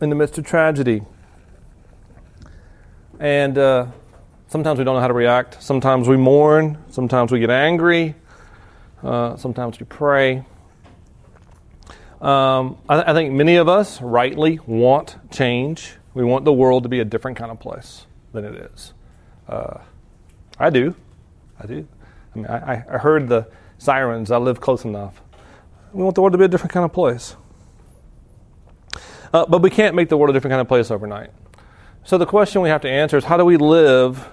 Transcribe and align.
in 0.00 0.08
the 0.08 0.16
midst 0.16 0.38
of 0.38 0.46
tragedy. 0.46 1.02
And 3.18 3.58
uh, 3.58 3.86
sometimes 4.48 4.78
we 4.78 4.84
don't 4.84 4.94
know 4.94 5.00
how 5.00 5.08
to 5.08 5.14
react. 5.14 5.62
Sometimes 5.62 6.08
we 6.08 6.16
mourn. 6.16 6.78
Sometimes 6.90 7.30
we 7.30 7.38
get 7.38 7.50
angry. 7.50 8.14
Uh, 9.02 9.36
sometimes 9.36 9.78
we 9.78 9.86
pray. 9.86 10.44
Um, 12.20 12.76
I, 12.88 13.02
I, 13.02 13.12
think 13.14 13.32
many 13.32 13.56
of 13.56 13.66
us 13.66 14.00
rightly 14.02 14.58
want 14.66 15.16
change. 15.30 15.94
We 16.12 16.22
want 16.22 16.44
the 16.44 16.52
world 16.52 16.82
to 16.82 16.90
be 16.90 17.00
a 17.00 17.04
different 17.04 17.38
kind 17.38 17.50
of 17.50 17.58
place 17.58 18.06
than 18.32 18.44
it 18.44 18.54
is. 18.54 18.92
Uh, 19.48 19.78
I 20.58 20.68
do. 20.68 20.94
I 21.58 21.66
do. 21.66 21.88
I 22.34 22.38
mean, 22.38 22.46
I, 22.46 22.84
I 22.90 22.98
heard 22.98 23.28
the 23.28 23.48
sirens. 23.78 24.30
I 24.30 24.36
live 24.36 24.60
close 24.60 24.84
enough. 24.84 25.22
We 25.94 26.02
want 26.02 26.14
the 26.14 26.20
world 26.20 26.32
to 26.32 26.38
be 26.38 26.44
a 26.44 26.48
different 26.48 26.72
kind 26.72 26.84
of 26.84 26.92
place. 26.92 27.36
Uh, 29.32 29.46
but 29.46 29.62
we 29.62 29.70
can't 29.70 29.94
make 29.94 30.08
the 30.08 30.16
world 30.16 30.30
a 30.30 30.32
different 30.32 30.52
kind 30.52 30.60
of 30.60 30.68
place 30.68 30.90
overnight. 30.90 31.30
So 32.02 32.18
the 32.18 32.26
question 32.26 32.62
we 32.62 32.68
have 32.70 32.80
to 32.82 32.90
answer 32.90 33.16
is 33.16 33.24
how 33.24 33.36
do 33.36 33.44
we 33.44 33.56
live 33.56 34.28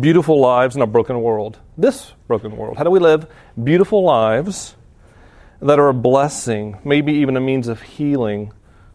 beautiful 0.00 0.40
lives 0.40 0.76
in 0.76 0.82
a 0.82 0.86
broken 0.86 1.20
world? 1.20 1.58
This 1.76 2.12
broken 2.26 2.56
world. 2.56 2.78
How 2.78 2.84
do 2.84 2.90
we 2.90 3.00
live 3.00 3.26
beautiful 3.62 4.02
lives 4.02 4.76
that 5.60 5.78
are 5.78 5.88
a 5.88 5.94
blessing, 5.94 6.78
maybe 6.84 7.12
even 7.12 7.36
a 7.36 7.40
means 7.40 7.68
of 7.68 7.82
healing 7.82 8.52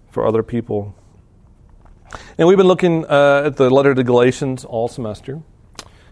for 0.09 0.26
other 0.26 0.41
people? 0.41 0.95
And 2.38 2.48
we've 2.48 2.57
been 2.57 2.68
looking 2.68 3.05
uh, 3.05 3.43
at 3.46 3.57
the 3.57 3.70
letter 3.70 3.93
to 3.93 4.04
Galatians 4.04 4.63
all 4.63 4.88
semester, 4.88 5.41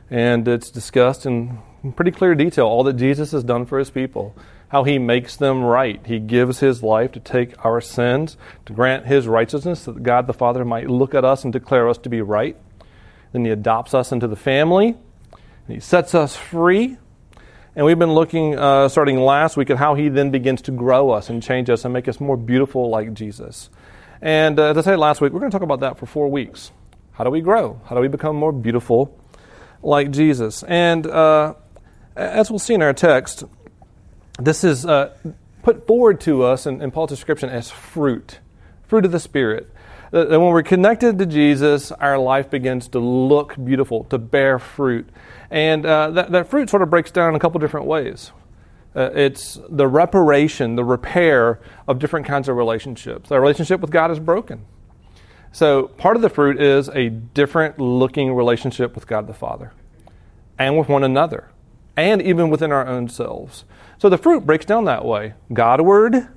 and 0.10 0.48
it's 0.48 0.70
discussed 0.70 1.26
in 1.26 1.60
pretty 1.96 2.12
clear 2.12 2.36
detail 2.36 2.66
all 2.66 2.84
that 2.84 2.94
Jesus 2.94 3.32
has 3.32 3.44
done 3.44 3.66
for 3.66 3.80
his 3.80 3.90
people 3.90 4.36
how 4.74 4.84
he 4.84 4.98
makes 4.98 5.36
them 5.36 5.64
right. 5.64 6.04
He 6.04 6.18
gives 6.18 6.60
his 6.60 6.82
life 6.82 7.12
to 7.12 7.20
take 7.20 7.64
our 7.64 7.80
sins, 7.80 8.38
to 8.66 8.74
grant 8.74 9.06
his 9.06 9.28
righteousness, 9.28 9.86
that 9.86 10.02
God 10.02 10.26
the 10.26 10.34
Father 10.34 10.66
might 10.66 10.90
look 10.90 11.14
at 11.14 11.24
us 11.24 11.44
and 11.44 11.54
declare 11.54 11.88
us 11.88 12.00
to 12.00 12.10
be 12.10 12.24
right. 12.24 12.58
Then 13.34 13.46
he 13.46 13.52
adopts 13.52 13.94
us 13.94 14.12
into 14.12 14.28
the 14.28 14.36
family. 14.36 14.96
he 15.68 15.80
sets 15.80 16.16
us 16.16 16.36
free. 16.36 16.98
And 17.76 17.86
we've 17.86 18.00
been 18.00 18.14
looking, 18.14 18.58
uh, 18.58 18.90
starting 18.90 19.20
last 19.20 19.58
week, 19.58 19.70
at 19.70 19.78
how 19.78 19.94
he 19.94 20.10
then 20.10 20.32
begins 20.32 20.64
to 20.64 20.72
grow 20.72 21.12
us 21.12 21.30
and 21.30 21.44
change 21.44 21.70
us 21.70 21.86
and 21.86 21.94
make 21.94 22.08
us 22.08 22.20
more 22.20 22.36
beautiful 22.36 22.90
like 22.90 23.14
Jesus. 23.14 23.70
And 24.24 24.60
uh, 24.60 24.72
as 24.72 24.78
I 24.80 24.82
said 24.82 24.98
last 24.98 25.22
week, 25.22 25.34
we're 25.34 25.40
going 25.40 25.52
to 25.52 25.56
talk 25.56 25.64
about 25.64 25.82
that 25.82 26.00
for 26.00 26.08
four 26.08 26.32
weeks. 26.32 26.72
How 27.12 27.24
do 27.24 27.30
we 27.30 27.42
grow? 27.42 27.80
How 27.86 27.96
do 27.96 28.02
we 28.02 28.08
become 28.08 28.36
more 28.36 28.52
beautiful 28.52 29.20
like 29.84 30.10
Jesus? 30.10 30.64
And 30.64 31.06
uh, 31.06 31.54
as 32.16 32.50
we'll 32.50 32.58
see 32.58 32.74
in 32.74 32.82
our 32.82 32.94
text, 32.94 33.44
this 34.40 34.64
is 34.64 34.86
uh, 34.86 35.16
put 35.62 35.88
forward 35.88 36.22
to 36.22 36.44
us 36.44 36.66
in, 36.66 36.82
in, 36.82 36.92
Paul's 36.92 37.10
description 37.10 37.50
as 37.50 37.70
fruit, 37.70 38.40
fruit 38.88 39.06
of 39.06 39.12
the 39.12 39.20
Spirit. 39.20 39.70
That 40.12 40.30
when 40.30 40.42
we're 40.42 40.62
connected 40.62 41.18
to 41.20 41.26
Jesus, 41.26 41.92
our 41.92 42.20
life 42.20 42.52
begins 42.52 42.88
to 42.90 43.00
look 43.00 43.56
beautiful, 43.64 44.04
to 44.06 44.20
bear 44.20 44.60
fruit. 44.60 45.10
And 45.50 45.86
uh, 45.86 46.12
that, 46.12 46.32
that 46.32 46.50
fruit 46.50 46.70
sort 46.70 46.84
of 46.84 46.90
breaks 46.90 47.10
down 47.10 47.30
in 47.30 47.36
a 47.36 47.40
couple 47.40 47.60
different 47.60 47.88
ways. 47.88 48.32
Uh, 48.96 49.10
it's 49.16 49.60
the 49.70 49.88
reparation, 49.88 50.76
the 50.76 50.84
repair 50.84 51.60
of 51.88 51.98
different 51.98 52.28
kinds 52.28 52.48
of 52.48 52.56
relationships. 52.56 53.32
Our 53.32 53.42
relationship 53.42 53.82
with 53.82 53.90
God 53.90 54.12
is 54.12 54.20
broken. 54.20 54.66
So, 55.52 55.84
part 55.88 56.16
of 56.16 56.22
the 56.22 56.30
fruit 56.30 56.62
is 56.62 56.90
a 56.90 57.10
different 57.10 57.80
looking 57.80 58.34
relationship 58.34 58.96
with 58.96 59.08
God 59.08 59.28
the 59.28 59.34
Father 59.34 59.72
and 60.58 60.78
with 60.78 60.90
one 60.90 61.04
another, 61.04 61.50
and 61.96 62.22
even 62.22 62.50
within 62.50 62.72
our 62.72 62.88
own 62.88 63.08
selves. 63.10 63.64
So 63.98 64.10
the 64.10 64.18
fruit 64.18 64.46
breaks 64.46 64.66
down 64.66 64.86
that 64.86 65.06
way 65.06 65.34
God 65.52 65.82
word, 65.82 66.28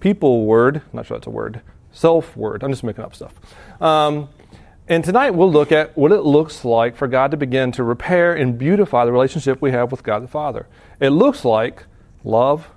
people 0.00 0.46
word, 0.46 0.82
not 0.92 1.06
sure 1.06 1.16
that's 1.18 1.26
a 1.26 1.30
word, 1.30 1.60
self 1.92 2.36
word. 2.36 2.62
I'm 2.62 2.70
just 2.70 2.84
making 2.84 3.04
up 3.04 3.14
stuff. 3.14 3.34
Um, 3.80 4.28
and 4.88 5.04
tonight 5.04 5.30
we'll 5.30 5.50
look 5.50 5.70
at 5.70 5.96
what 5.96 6.12
it 6.12 6.22
looks 6.22 6.64
like 6.64 6.96
for 6.96 7.06
God 7.06 7.30
to 7.30 7.36
begin 7.36 7.72
to 7.72 7.84
repair 7.84 8.34
and 8.34 8.58
beautify 8.58 9.04
the 9.04 9.12
relationship 9.12 9.62
we 9.62 9.70
have 9.70 9.90
with 9.92 10.02
God 10.02 10.22
the 10.22 10.28
Father. 10.28 10.66
It 11.00 11.10
looks 11.10 11.44
like 11.44 11.84
love, 12.24 12.70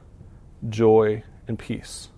joy, 0.70 1.24
and 1.48 1.58
peace. 1.58 2.10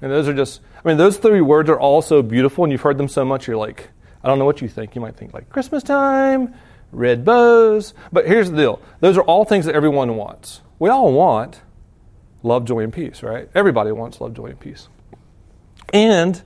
And 0.00 0.10
those 0.10 0.28
are 0.28 0.34
just, 0.34 0.60
I 0.84 0.88
mean, 0.88 0.96
those 0.96 1.16
three 1.16 1.40
words 1.40 1.68
are 1.70 1.78
all 1.78 2.02
so 2.02 2.22
beautiful, 2.22 2.64
and 2.64 2.72
you've 2.72 2.80
heard 2.80 2.98
them 2.98 3.08
so 3.08 3.24
much, 3.24 3.46
you're 3.46 3.56
like, 3.56 3.90
I 4.22 4.28
don't 4.28 4.38
know 4.38 4.44
what 4.44 4.62
you 4.62 4.68
think. 4.68 4.94
You 4.94 5.00
might 5.00 5.16
think 5.16 5.34
like 5.34 5.48
Christmas 5.48 5.82
time, 5.82 6.54
red 6.92 7.24
bows. 7.24 7.94
But 8.12 8.26
here's 8.26 8.50
the 8.50 8.56
deal 8.56 8.80
those 9.00 9.16
are 9.16 9.22
all 9.22 9.44
things 9.44 9.66
that 9.66 9.74
everyone 9.74 10.16
wants. 10.16 10.60
We 10.78 10.88
all 10.88 11.12
want 11.12 11.62
love, 12.42 12.64
joy, 12.64 12.80
and 12.80 12.92
peace, 12.92 13.22
right? 13.22 13.48
Everybody 13.54 13.92
wants 13.92 14.20
love, 14.20 14.34
joy, 14.34 14.46
and 14.46 14.60
peace. 14.60 14.88
And 15.92 16.40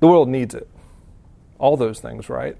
the 0.00 0.06
world 0.06 0.28
needs 0.28 0.54
it. 0.54 0.68
All 1.58 1.76
those 1.76 2.00
things, 2.00 2.28
right? 2.28 2.56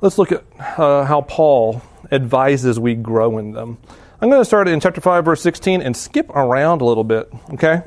Let's 0.00 0.18
look 0.18 0.32
at 0.32 0.44
uh, 0.78 1.04
how 1.04 1.22
Paul 1.22 1.82
advises 2.10 2.78
we 2.78 2.94
grow 2.94 3.38
in 3.38 3.52
them. 3.52 3.78
I'm 4.20 4.30
going 4.30 4.40
to 4.40 4.46
start 4.46 4.68
in 4.68 4.80
chapter 4.80 5.00
5, 5.00 5.24
verse 5.24 5.42
16, 5.42 5.82
and 5.82 5.96
skip 5.96 6.30
around 6.30 6.80
a 6.80 6.84
little 6.84 7.04
bit, 7.04 7.30
okay? 7.54 7.82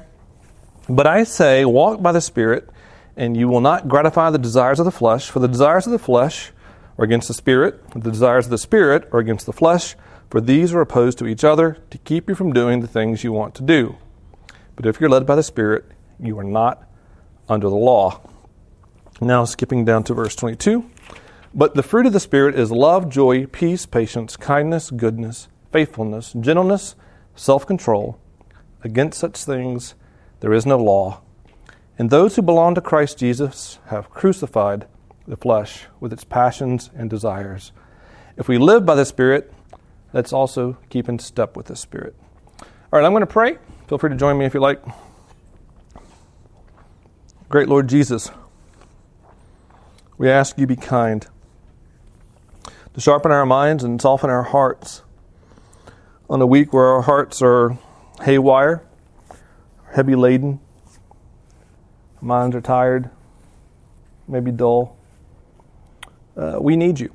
But 0.88 1.08
I 1.08 1.24
say, 1.24 1.66
walk 1.66 2.02
by 2.02 2.12
the 2.12 2.22
Spirit, 2.22 2.70
and 3.16 3.36
you 3.36 3.48
will 3.48 3.62
not 3.62 3.88
gratify 3.88 4.30
the 4.30 4.38
desires 4.38 4.80
of 4.80 4.86
the 4.86 4.92
flesh, 4.92 5.30
for 5.30 5.40
the 5.40 5.48
desires 5.48 5.86
of 5.86 5.92
the 5.92 6.00
flesh 6.00 6.52
or 7.00 7.06
against 7.06 7.30
the 7.30 7.34
Spirit, 7.34 7.92
the 7.92 8.12
desires 8.12 8.48
of 8.48 8.52
the 8.52 8.58
Spirit 8.58 9.08
or 9.14 9.22
against 9.22 9.46
the 9.46 9.54
flesh, 9.54 9.96
for 10.30 10.42
these 10.42 10.74
are 10.74 10.82
opposed 10.82 11.18
to 11.18 11.28
each 11.28 11.46
other 11.46 11.78
to 11.92 11.98
keep 12.00 12.28
you 12.28 12.36
from 12.36 12.52
doing 12.52 12.82
the 12.82 12.88
things 12.88 13.24
you 13.24 13.32
want 13.32 13.56
to 13.56 13.64
do. 13.64 13.96
But 14.76 14.86
if 14.86 15.00
you're 15.00 15.10
led 15.10 15.26
by 15.26 15.36
the 15.36 15.42
Spirit, 15.42 15.86
you 16.20 16.38
are 16.38 16.44
not 16.44 16.84
under 17.48 17.70
the 17.70 17.76
law. 17.76 18.20
Now, 19.22 19.46
skipping 19.46 19.86
down 19.86 20.04
to 20.04 20.14
verse 20.14 20.36
22. 20.36 20.92
But 21.54 21.74
the 21.74 21.84
fruit 21.84 22.06
of 22.06 22.12
the 22.12 22.20
Spirit 22.20 22.60
is 22.60 22.70
love, 22.70 23.08
joy, 23.08 23.46
peace, 23.46 23.86
patience, 23.86 24.36
kindness, 24.36 24.92
goodness, 24.92 25.48
faithfulness, 25.72 26.34
gentleness, 26.38 26.96
self 27.34 27.66
control. 27.66 28.20
Against 28.84 29.22
such 29.22 29.46
things 29.46 29.96
there 30.42 30.52
is 30.52 30.66
no 30.66 30.78
law. 30.78 31.22
And 31.98 32.10
those 32.10 32.36
who 32.36 32.42
belong 32.42 32.76
to 32.76 32.82
Christ 32.82 33.18
Jesus 33.18 33.80
have 33.86 34.10
crucified 34.10 34.86
the 35.30 35.38
flesh 35.38 35.86
with 36.00 36.12
its 36.12 36.24
passions 36.24 36.90
and 36.96 37.08
desires. 37.08 37.72
If 38.36 38.48
we 38.48 38.58
live 38.58 38.84
by 38.84 38.96
the 38.96 39.06
Spirit, 39.06 39.54
let's 40.12 40.34
also 40.34 40.78
keep 40.90 41.08
in 41.08 41.20
step 41.20 41.56
with 41.56 41.68
the 41.68 41.76
Spirit. 41.76 42.16
All 42.62 43.00
right, 43.00 43.06
I'm 43.06 43.12
going 43.12 43.22
to 43.22 43.28
pray. 43.28 43.60
Feel 43.88 44.00
free 44.00 44.10
to 44.10 44.16
join 44.16 44.40
me 44.40 44.46
if 44.46 44.56
you 44.56 44.60
like. 44.60 44.82
Great 47.48 47.70
Lord 47.70 47.88
Jesus, 47.88 48.32
we 50.18 50.30
ask 50.30 50.58
you 50.58 50.66
be 50.66 50.76
kind 50.76 51.26
to 52.94 53.02
sharpen 53.02 53.32
our 53.32 53.46
minds 53.46 53.84
and 53.84 54.02
soften 54.02 54.32
our 54.32 54.44
hearts 54.44 55.04
on 56.28 56.42
a 56.42 56.48
week 56.48 56.74
where 56.74 56.86
our 56.86 57.02
hearts 57.04 57.42
are 57.42 57.78
haywire, 58.24 58.84
heavy 59.94 60.16
laden, 60.16 60.60
minds 62.20 62.56
are 62.56 62.62
tired, 62.62 63.12
maybe 64.28 64.52
dull 64.52 64.99
uh, 66.40 66.58
we 66.60 66.78
need 66.78 67.00
you. 67.00 67.14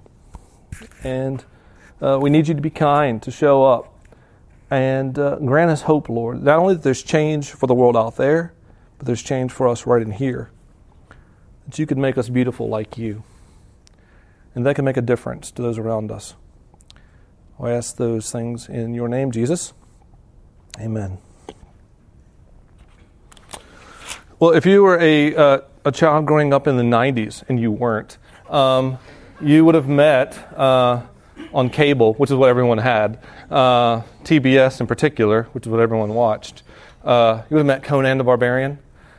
And 1.03 1.45
uh, 2.01 2.19
we 2.21 2.31
need 2.31 2.49
you 2.49 2.55
to 2.55 2.61
be 2.61 2.71
kind, 2.71 3.23
to 3.23 3.31
show 3.31 3.65
up, 3.65 3.91
and 4.71 5.19
uh, 5.19 5.37
grant 5.37 5.71
us 5.71 5.83
hope, 5.83 6.09
Lord. 6.09 6.43
Not 6.43 6.59
only 6.59 6.75
that 6.75 6.83
there's 6.83 7.03
change 7.03 7.51
for 7.51 7.67
the 7.67 7.75
world 7.75 7.97
out 7.97 8.17
there, 8.17 8.53
but 8.99 9.07
there's 9.07 9.23
change 9.23 9.53
for 9.53 9.69
us 9.69 9.87
right 9.87 10.03
in 10.03 10.11
here. 10.11 10.51
That 11.67 11.79
you 11.79 11.87
could 11.87 11.99
make 11.99 12.19
us 12.19 12.29
beautiful 12.29 12.69
like 12.69 12.99
you. 12.99 13.23
And 14.55 14.67
that 14.67 14.77
can 14.77 14.85
make 14.85 14.97
a 14.97 15.03
difference 15.03 15.51
to 15.53 15.63
those 15.63 15.79
around 15.79 16.13
us. 16.13 16.35
I 17.59 17.71
ask 17.71 17.97
those 17.97 18.31
things 18.31 18.69
in 18.69 18.95
your 18.95 19.09
name, 19.09 19.31
Jesus. 19.31 19.73
Amen. 20.81 21.19
Well, 24.39 24.51
if 24.51 24.67
you 24.67 24.83
were 24.83 24.99
a, 25.01 25.35
uh, 25.35 25.61
a 25.85 25.93
child 25.93 26.27
growing 26.27 26.53
up 26.53 26.67
in 26.67 26.77
the 26.77 26.83
90s 26.83 27.45
and 27.49 27.59
you 27.59 27.71
weren't, 27.71 28.19
um, 28.51 28.99
you 29.41 29.65
would 29.65 29.75
have 29.75 29.89
met 29.89 30.37
uh, 30.57 31.03
on 31.53 31.71
cable, 31.71 32.15
which 32.15 32.31
is 32.31 32.37
what 32.37 32.49
everyone 32.49 32.79
had, 32.79 33.19
uh, 33.51 34.03
TBS 34.25 34.81
in 34.81 34.87
particular, 34.87 35.45
which 35.53 35.67
is 35.67 35.71
what 35.71 35.81
everyone 35.81 36.15
watched. 36.15 36.63
Uh, 37.05 37.43
you 37.51 37.55
would 37.55 37.61
have 37.61 37.67
met 37.67 37.83
Conan 37.83 38.19
the 38.19 38.25
Barbarian. 38.25 38.79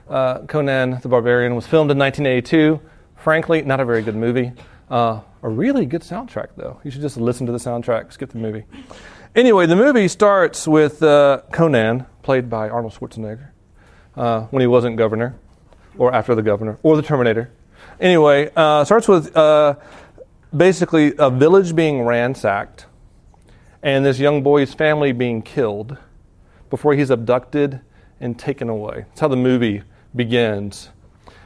Uh, 0.10 0.40
Conan 0.40 1.00
the 1.02 1.10
Barbarian 1.10 1.56
was 1.56 1.68
filmed 1.68 1.92
in 1.92 1.98
1982. 1.98 2.80
Frankly, 3.18 3.62
not 3.64 3.80
a 3.80 3.86
very 3.86 4.02
good 4.02 4.16
movie. 4.16 4.52
Uh, 4.90 5.22
a 5.42 5.50
really 5.50 5.86
good 5.86 6.02
soundtrack, 6.02 6.50
though. 6.56 6.80
You 6.84 6.92
should 6.92 7.02
just 7.02 7.18
listen 7.18 7.46
to 7.48 7.52
the 7.52 7.58
soundtrack, 7.58 8.14
skip 8.14 8.32
the 8.32 8.38
movie. 8.38 8.66
Anyway, 9.36 9.66
the 9.66 9.76
movie 9.76 10.08
starts 10.08 10.68
with 10.68 11.04
uh, 11.04 11.42
Conan, 11.52 12.06
played 12.24 12.50
by 12.50 12.70
Arnold 12.70 12.94
Schwarzenegger, 12.94 13.50
when 14.52 14.62
he 14.62 14.68
wasn't 14.68 14.96
governor, 14.96 15.36
or 15.98 16.14
after 16.14 16.36
the 16.36 16.42
governor, 16.42 16.78
or 16.84 16.96
the 16.96 17.02
Terminator. 17.02 17.52
Anyway, 18.00 18.50
starts 18.54 19.08
with 19.08 19.36
basically 20.56 21.14
a 21.18 21.30
village 21.30 21.76
being 21.76 22.04
ransacked 22.04 22.86
and 23.84 24.06
this 24.06 24.20
young 24.20 24.42
boy's 24.42 24.74
family 24.74 25.12
being 25.12 25.42
killed 25.42 25.98
before 26.70 26.94
he's 26.94 27.10
abducted 27.10 27.82
and 28.20 28.38
taken 28.40 28.70
away. 28.70 29.06
That's 29.10 29.22
how 29.22 29.28
the 29.28 29.36
movie 29.36 29.84
begins. 30.16 30.90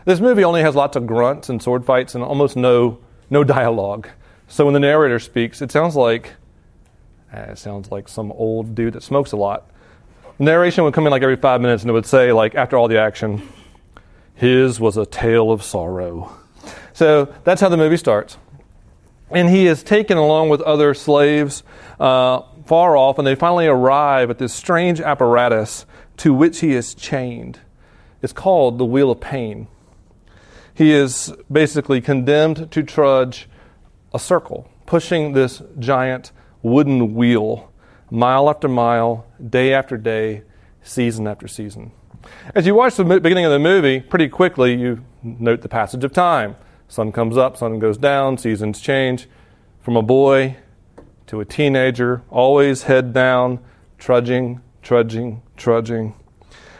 This 0.06 0.20
movie 0.20 0.44
only 0.44 0.62
has 0.62 0.76
lots 0.76 0.96
of 0.96 1.06
grunts 1.06 1.50
and 1.50 1.62
sword 1.62 1.86
fights 1.86 2.16
and 2.16 2.24
almost 2.24 2.56
no, 2.56 3.00
no 3.30 3.44
dialogue. 3.44 4.08
So 4.48 4.66
when 4.66 4.74
the 4.74 4.80
narrator 4.80 5.20
speaks, 5.20 5.62
it 5.62 5.72
sounds 5.72 5.96
like 5.96 6.34
eh, 7.34 7.52
it 7.52 7.58
sounds 7.58 7.92
like 7.92 8.08
some 8.08 8.32
old 8.32 8.76
dude 8.76 8.94
that 8.94 9.04
smokes 9.04 9.32
a 9.32 9.38
lot. 9.38 9.70
narration 10.40 10.84
would 10.84 10.94
come 10.94 11.06
in 11.06 11.12
like 11.12 11.24
every 11.24 11.36
five 11.36 11.62
minutes 11.62 11.84
and 11.84 11.90
it 11.90 11.94
would 11.94 12.06
say, 12.06 12.32
like, 12.32 12.56
after 12.56 12.78
all 12.78 12.88
the 12.88 13.00
action, 13.00 13.48
his 14.34 14.80
was 14.80 14.98
a 14.98 15.06
tale 15.06 15.52
of 15.52 15.62
sorrow. 15.64 16.32
So 16.94 17.34
that's 17.44 17.62
how 17.62 17.70
the 17.70 17.78
movie 17.78 17.98
starts. 17.98 18.38
And 19.32 19.50
he 19.50 19.68
is 19.68 19.84
taken 19.84 20.18
along 20.18 20.50
with 20.50 20.62
other 20.62 20.94
slaves 20.94 21.64
uh, 22.00 22.42
far 22.66 22.98
off, 22.98 23.18
and 23.18 23.28
they 23.28 23.36
finally 23.36 23.68
arrive 23.68 24.30
at 24.30 24.38
this 24.38 24.54
strange 24.54 25.00
apparatus 25.02 25.86
to 26.18 26.34
which 26.34 26.60
he 26.60 26.74
is 26.74 26.94
chained. 26.94 27.60
It's 28.22 28.34
called 28.34 28.78
the 28.78 28.86
Wheel 28.86 29.12
of 29.12 29.22
Pain. 29.22 29.68
He 30.74 30.92
is 30.92 31.34
basically 31.52 32.02
condemned 32.02 32.72
to 32.72 32.84
trudge 32.84 33.50
a 34.14 34.20
circle, 34.20 34.70
pushing 34.86 35.34
this 35.34 35.62
giant 35.78 36.32
wooden 36.62 37.14
wheel 37.14 37.70
mile 38.12 38.50
after 38.50 38.68
mile, 38.68 39.26
day 39.50 39.74
after 39.74 39.98
day, 39.98 40.44
season 40.82 41.28
after 41.28 41.48
season. 41.48 41.92
As 42.56 42.66
you 42.66 42.76
watch 42.76 42.96
the 42.96 43.04
beginning 43.04 43.46
of 43.46 43.52
the 43.52 43.60
movie, 43.60 44.00
pretty 44.00 44.28
quickly 44.28 44.76
you 44.76 45.04
note 45.24 45.62
the 45.62 45.70
passage 45.70 46.04
of 46.04 46.12
time. 46.12 46.56
Sun 46.90 47.12
comes 47.12 47.38
up, 47.38 47.56
sun 47.56 47.78
goes 47.78 48.00
down, 48.00 48.40
seasons 48.40 48.82
change. 48.82 49.30
From 49.80 49.96
a 49.96 50.02
boy 50.02 50.58
to 51.28 51.40
a 51.40 51.46
teenager, 51.46 52.24
always 52.32 52.84
head 52.84 53.14
down, 53.14 53.60
trudging, 54.00 54.62
trudging, 54.82 55.44
trudging, 55.56 56.16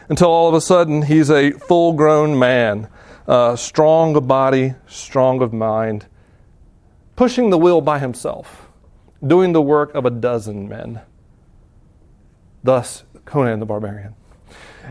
until 0.08 0.28
all 0.28 0.48
of 0.48 0.54
a 0.54 0.60
sudden 0.60 1.02
he's 1.02 1.30
a 1.30 1.52
full 1.52 1.92
grown 1.92 2.36
man, 2.36 2.88
uh, 3.28 3.54
strong 3.54 4.16
of 4.16 4.26
body, 4.26 4.74
strong 4.88 5.40
of 5.40 5.52
mind, 5.52 6.06
pushing 7.14 7.50
the 7.50 7.58
wheel 7.58 7.80
by 7.80 8.00
himself, 8.00 8.68
doing 9.24 9.52
the 9.52 9.62
work 9.62 9.94
of 9.94 10.04
a 10.04 10.10
dozen 10.10 10.68
men. 10.68 11.00
Thus, 12.64 13.04
Conan 13.24 13.60
the 13.60 13.66
Barbarian. 13.66 14.14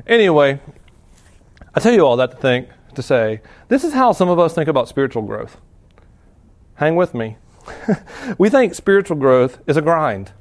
Anyway, 0.08 0.62
I 1.76 1.80
tell 1.82 1.94
you 1.94 2.06
all 2.06 2.16
that 2.16 2.32
to 2.32 2.38
think, 2.38 2.70
to 2.96 3.02
say, 3.02 3.42
this 3.68 3.84
is 3.84 3.94
how 3.94 4.12
some 4.12 4.30
of 4.30 4.40
us 4.40 4.54
think 4.54 4.68
about 4.68 4.88
spiritual 4.88 5.24
growth. 5.24 5.58
Hang 6.76 6.96
with 6.96 7.14
me. 7.14 7.38
we 8.38 8.50
think 8.50 8.74
spiritual 8.74 9.18
growth 9.18 9.60
is 9.68 9.78
a 9.78 9.82
grind. 9.82 10.32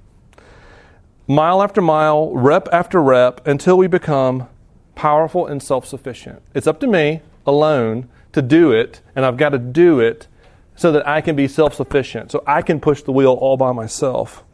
Mile 1.26 1.62
after 1.62 1.82
mile, 1.82 2.32
rep 2.32 2.68
after 2.72 3.02
rep, 3.02 3.46
until 3.46 3.76
we 3.76 3.86
become 3.86 4.48
powerful 4.94 5.46
and 5.46 5.62
self 5.62 5.86
sufficient. 5.86 6.42
It's 6.54 6.66
up 6.66 6.80
to 6.80 6.86
me 6.86 7.20
alone 7.46 8.08
to 8.32 8.42
do 8.42 8.72
it, 8.72 9.00
and 9.14 9.24
I've 9.24 9.36
got 9.36 9.50
to 9.50 9.58
do 9.58 10.00
it 10.00 10.26
so 10.74 10.92
that 10.92 11.06
I 11.06 11.20
can 11.20 11.36
be 11.36 11.48
self 11.48 11.74
sufficient, 11.74 12.30
so 12.30 12.42
I 12.46 12.62
can 12.62 12.80
push 12.80 13.02
the 13.02 13.12
wheel 13.12 13.32
all 13.32 13.56
by 13.56 13.72
myself. 13.72 14.44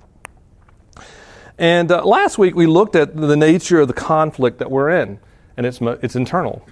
And 1.59 1.93
uh, 1.93 2.05
last 2.05 2.39
week 2.39 2.57
we 2.57 2.67
looked 2.67 2.97
at 2.97 3.15
the 3.15 3.37
nature 3.37 3.81
of 3.81 3.89
the 3.89 3.95
conflict 3.95 4.59
that 4.59 4.71
we're 4.71 4.91
in, 4.91 5.21
and 5.57 5.67
it's, 5.67 5.79
it's 5.81 6.17
internal. 6.17 6.67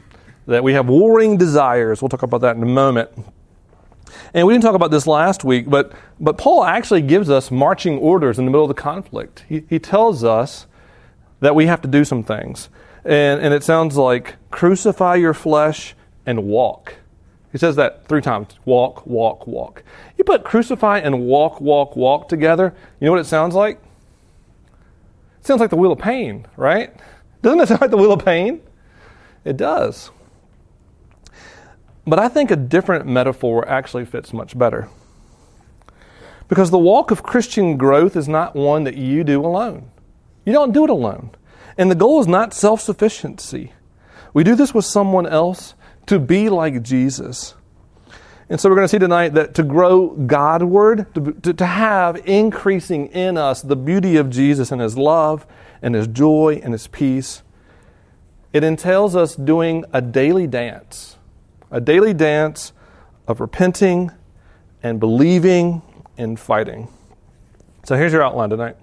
That 0.47 0.65
we 0.65 0.73
have 0.73 0.89
warring 0.89 1.37
desires. 1.37 2.03
We'll 2.03 2.09
talk 2.09 2.23
about 2.23 2.41
that 2.41 2.57
in 2.57 2.63
a 2.63 2.67
moment. 2.67 3.11
And 4.35 4.47
we 4.47 4.55
didn't 4.55 4.65
talk 4.65 4.75
about 4.75 4.91
this 4.91 5.07
last 5.07 5.45
week, 5.45 5.69
but, 5.69 5.93
but 6.19 6.39
Paul 6.39 6.65
actually 6.65 7.03
gives 7.03 7.29
us 7.31 7.51
marching 7.51 7.99
orders 7.99 8.39
in 8.39 8.45
the 8.45 8.51
middle 8.51 8.65
of 8.65 8.75
the 8.75 8.81
conflict. 8.81 9.45
He, 9.49 9.65
he 9.69 9.79
tells 9.79 10.25
us 10.25 10.67
that 11.41 11.55
we 11.55 11.67
have 11.67 11.81
to 11.83 11.89
do 11.89 12.05
some 12.05 12.23
things. 12.23 12.69
And, 13.05 13.41
and 13.41 13.53
it 13.53 13.63
sounds 13.63 13.97
like 13.97 14.37
crucify 14.51 15.17
your 15.17 15.35
flesh 15.35 15.95
and 16.25 16.45
walk. 16.45 16.95
He 17.51 17.59
says 17.59 17.77
that 17.77 18.07
three 18.09 18.23
times 18.23 18.49
walk, 18.65 19.07
walk, 19.07 19.47
walk. 19.47 19.83
You 20.17 20.25
put 20.25 20.45
crucify 20.45 20.99
and 20.99 21.27
walk, 21.27 21.61
walk, 21.61 21.97
walk 21.97 22.29
together, 22.29 22.75
you 23.01 23.07
know 23.07 23.13
what 23.13 23.21
it 23.21 23.27
sounds 23.27 23.55
like? 23.55 23.79
It 25.41 25.47
sounds 25.47 25.61
like 25.61 25.71
the 25.71 25.77
wheel 25.77 25.93
of 25.93 25.99
pain, 25.99 26.47
right? 26.57 26.95
Doesn't 27.43 27.61
it 27.61 27.69
sound 27.69 27.81
like 27.83 27.91
the 27.91 27.97
wheel 27.97 28.13
of 28.13 28.25
pain? 28.25 28.63
It 29.45 29.57
does. 29.57 30.11
But 32.07 32.19
I 32.19 32.29
think 32.29 32.51
a 32.51 32.57
different 32.57 33.07
metaphor 33.07 33.69
actually 33.69 34.05
fits 34.05 34.33
much 34.33 34.59
better. 34.59 34.89
Because 36.49 36.71
the 36.71 36.79
walk 36.79 37.11
of 37.11 37.23
Christian 37.23 37.77
growth 37.77 38.17
is 38.17 38.29
not 38.29 38.55
one 38.57 38.85
that 38.85 38.97
you 38.97 39.25
do 39.25 39.45
alone. 39.45 39.91
You 40.45 40.53
don't 40.53 40.73
do 40.73 40.85
it 40.85 40.91
alone. 40.91 41.31
And 41.79 41.91
the 41.91 41.95
goal 41.95 42.21
is 42.21 42.27
not 42.27 42.53
self 42.53 42.81
sufficiency. 42.81 43.73
We 44.35 44.45
do 44.45 44.55
this 44.55 44.75
with 44.75 44.85
someone 44.85 45.27
else 45.27 45.75
to 46.07 46.19
be 46.19 46.49
like 46.49 46.83
Jesus. 46.83 47.55
And 48.49 48.61
so 48.61 48.69
we're 48.69 48.77
going 48.77 48.85
to 48.85 48.91
see 48.91 48.99
tonight 48.99 49.31
that 49.31 49.55
to 49.55 49.63
grow 49.63 50.09
Godward, 50.09 51.07
to, 51.15 51.33
to, 51.33 51.55
to, 51.55 51.67
have 51.67 52.17
increasing 52.29 53.07
in 53.07 53.39
us 53.39 53.63
the 53.63 53.77
beauty 53.77 54.17
of 54.17 54.29
Jesus 54.29 54.71
and 54.71 54.81
His 54.81 54.99
love 54.99 55.47
and 55.81 55.95
His 55.95 56.07
joy 56.07 56.61
and 56.63 56.75
His 56.75 56.87
peace, 56.87 57.43
it 58.53 58.63
entails 58.63 59.17
us 59.17 59.35
doing 59.37 59.85
a 59.93 60.03
daily 60.03 60.47
dance, 60.47 61.17
a 61.73 61.81
daily 61.81 62.13
dance 62.15 62.73
of 63.27 63.41
repenting 63.41 64.11
and 64.83 65.01
believing 65.01 65.83
and 66.19 66.39
fighting. 66.39 66.89
So 67.85 67.97
here's 67.97 68.13
your 68.13 68.23
outline 68.23 68.51
tonight. 68.51 68.77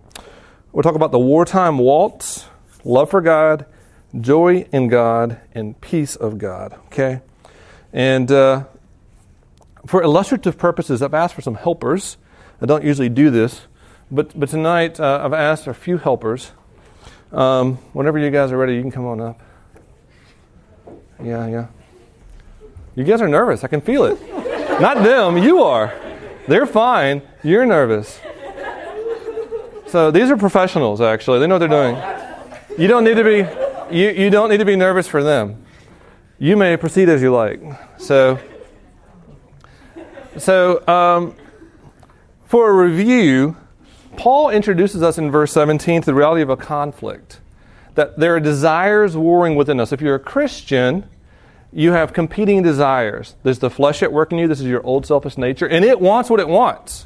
We'll 0.71 0.83
talk 0.83 0.95
about 0.95 1.11
the 1.11 1.19
wartime 1.19 1.77
waltz, 1.77 2.45
love 2.83 3.11
for 3.11 3.21
God, 3.21 3.65
joy 4.19 4.67
in 4.73 4.87
God, 4.87 5.39
and 5.53 5.79
peace 5.79 6.15
of 6.15 6.37
God. 6.37 6.73
Okay? 6.87 7.21
And 7.93 8.31
uh, 8.31 8.65
for 9.85 10.01
illustrative 10.01 10.57
purposes, 10.57 11.01
I've 11.01 11.13
asked 11.13 11.35
for 11.35 11.41
some 11.41 11.55
helpers. 11.55 12.17
I 12.61 12.65
don't 12.65 12.83
usually 12.83 13.09
do 13.09 13.29
this, 13.29 13.67
but, 14.11 14.37
but 14.37 14.49
tonight 14.49 14.99
uh, 14.99 15.21
I've 15.23 15.33
asked 15.33 15.67
a 15.67 15.73
few 15.73 15.97
helpers. 15.97 16.51
Um, 17.31 17.75
whenever 17.93 18.17
you 18.17 18.31
guys 18.31 18.51
are 18.51 18.57
ready, 18.57 18.73
you 18.75 18.81
can 18.81 18.91
come 18.91 19.05
on 19.05 19.21
up. 19.21 19.39
Yeah, 21.23 21.47
yeah. 21.47 21.67
You 22.95 23.03
guys 23.03 23.21
are 23.21 23.27
nervous. 23.27 23.63
I 23.63 23.67
can 23.67 23.81
feel 23.81 24.05
it. 24.05 24.19
Not 24.81 25.03
them, 25.03 25.37
you 25.37 25.61
are. 25.63 25.93
They're 26.47 26.65
fine. 26.65 27.21
You're 27.43 27.65
nervous. 27.65 28.19
So 29.87 30.11
these 30.11 30.29
are 30.29 30.37
professionals, 30.37 31.01
actually. 31.01 31.39
They 31.39 31.47
know 31.47 31.55
what 31.55 31.59
they're 31.59 31.67
doing. 31.67 31.95
You 32.77 32.87
don't 32.87 33.03
need 33.03 33.15
to 33.15 33.23
be 33.23 33.69
you, 33.91 34.09
you 34.09 34.29
don't 34.29 34.49
need 34.49 34.57
to 34.57 34.65
be 34.65 34.75
nervous 34.75 35.07
for 35.07 35.23
them. 35.23 35.65
You 36.37 36.55
may 36.55 36.77
proceed 36.77 37.09
as 37.09 37.21
you 37.21 37.33
like. 37.33 37.61
So, 37.97 38.39
so 40.37 40.87
um, 40.87 41.35
for 42.45 42.69
a 42.69 42.87
review, 42.87 43.57
Paul 44.15 44.49
introduces 44.49 45.01
us 45.01 45.17
in 45.17 45.31
verse 45.31 45.51
17 45.51 46.01
to 46.01 46.05
the 46.05 46.13
reality 46.13 46.41
of 46.41 46.49
a 46.49 46.57
conflict. 46.57 47.41
That 47.95 48.17
there 48.17 48.35
are 48.35 48.39
desires 48.39 49.17
warring 49.17 49.55
within 49.55 49.79
us. 49.79 49.91
If 49.91 50.01
you're 50.01 50.15
a 50.15 50.19
Christian, 50.19 51.09
you 51.71 51.91
have 51.91 52.13
competing 52.13 52.63
desires. 52.63 53.35
There's 53.43 53.59
the 53.59 53.69
flesh 53.69 54.01
at 54.01 54.11
work 54.11 54.31
in 54.31 54.39
you. 54.39 54.47
This 54.47 54.59
is 54.59 54.65
your 54.65 54.83
old 54.85 55.05
selfish 55.05 55.37
nature, 55.37 55.67
and 55.67 55.85
it 55.85 55.99
wants 55.99 56.29
what 56.29 56.39
it 56.39 56.47
wants. 56.47 57.05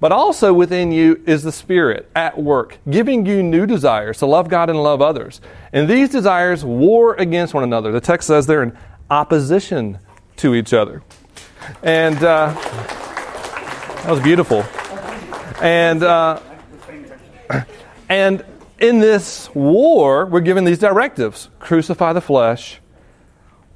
But 0.00 0.12
also 0.12 0.54
within 0.54 0.92
you 0.92 1.22
is 1.26 1.42
the 1.42 1.52
Spirit 1.52 2.10
at 2.16 2.38
work, 2.42 2.78
giving 2.88 3.26
you 3.26 3.42
new 3.42 3.66
desires 3.66 4.18
to 4.18 4.26
love 4.26 4.48
God 4.48 4.70
and 4.70 4.82
love 4.82 5.02
others. 5.02 5.42
And 5.74 5.88
these 5.88 6.08
desires 6.08 6.64
war 6.64 7.14
against 7.14 7.52
one 7.52 7.64
another. 7.64 7.92
The 7.92 8.00
text 8.00 8.26
says 8.26 8.46
they're 8.46 8.62
in 8.62 8.76
opposition 9.10 9.98
to 10.36 10.54
each 10.54 10.72
other. 10.72 11.02
And 11.82 12.16
uh, 12.16 12.54
that 12.54 14.10
was 14.10 14.20
beautiful. 14.20 14.64
And, 15.60 16.02
uh, 16.02 16.40
and 18.08 18.42
in 18.78 19.00
this 19.00 19.54
war, 19.54 20.24
we're 20.24 20.40
given 20.40 20.64
these 20.64 20.78
directives 20.78 21.50
crucify 21.58 22.14
the 22.14 22.22
flesh, 22.22 22.80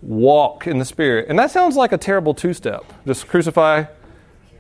walk 0.05 0.67
in 0.67 0.79
the 0.79 0.85
Spirit. 0.85 1.27
And 1.29 1.39
that 1.39 1.51
sounds 1.51 1.77
like 1.77 1.93
a 1.93 1.99
terrible 1.99 2.35
two 2.35 2.53
step. 2.53 2.85
Just 3.07 3.27
crucify 3.29 3.85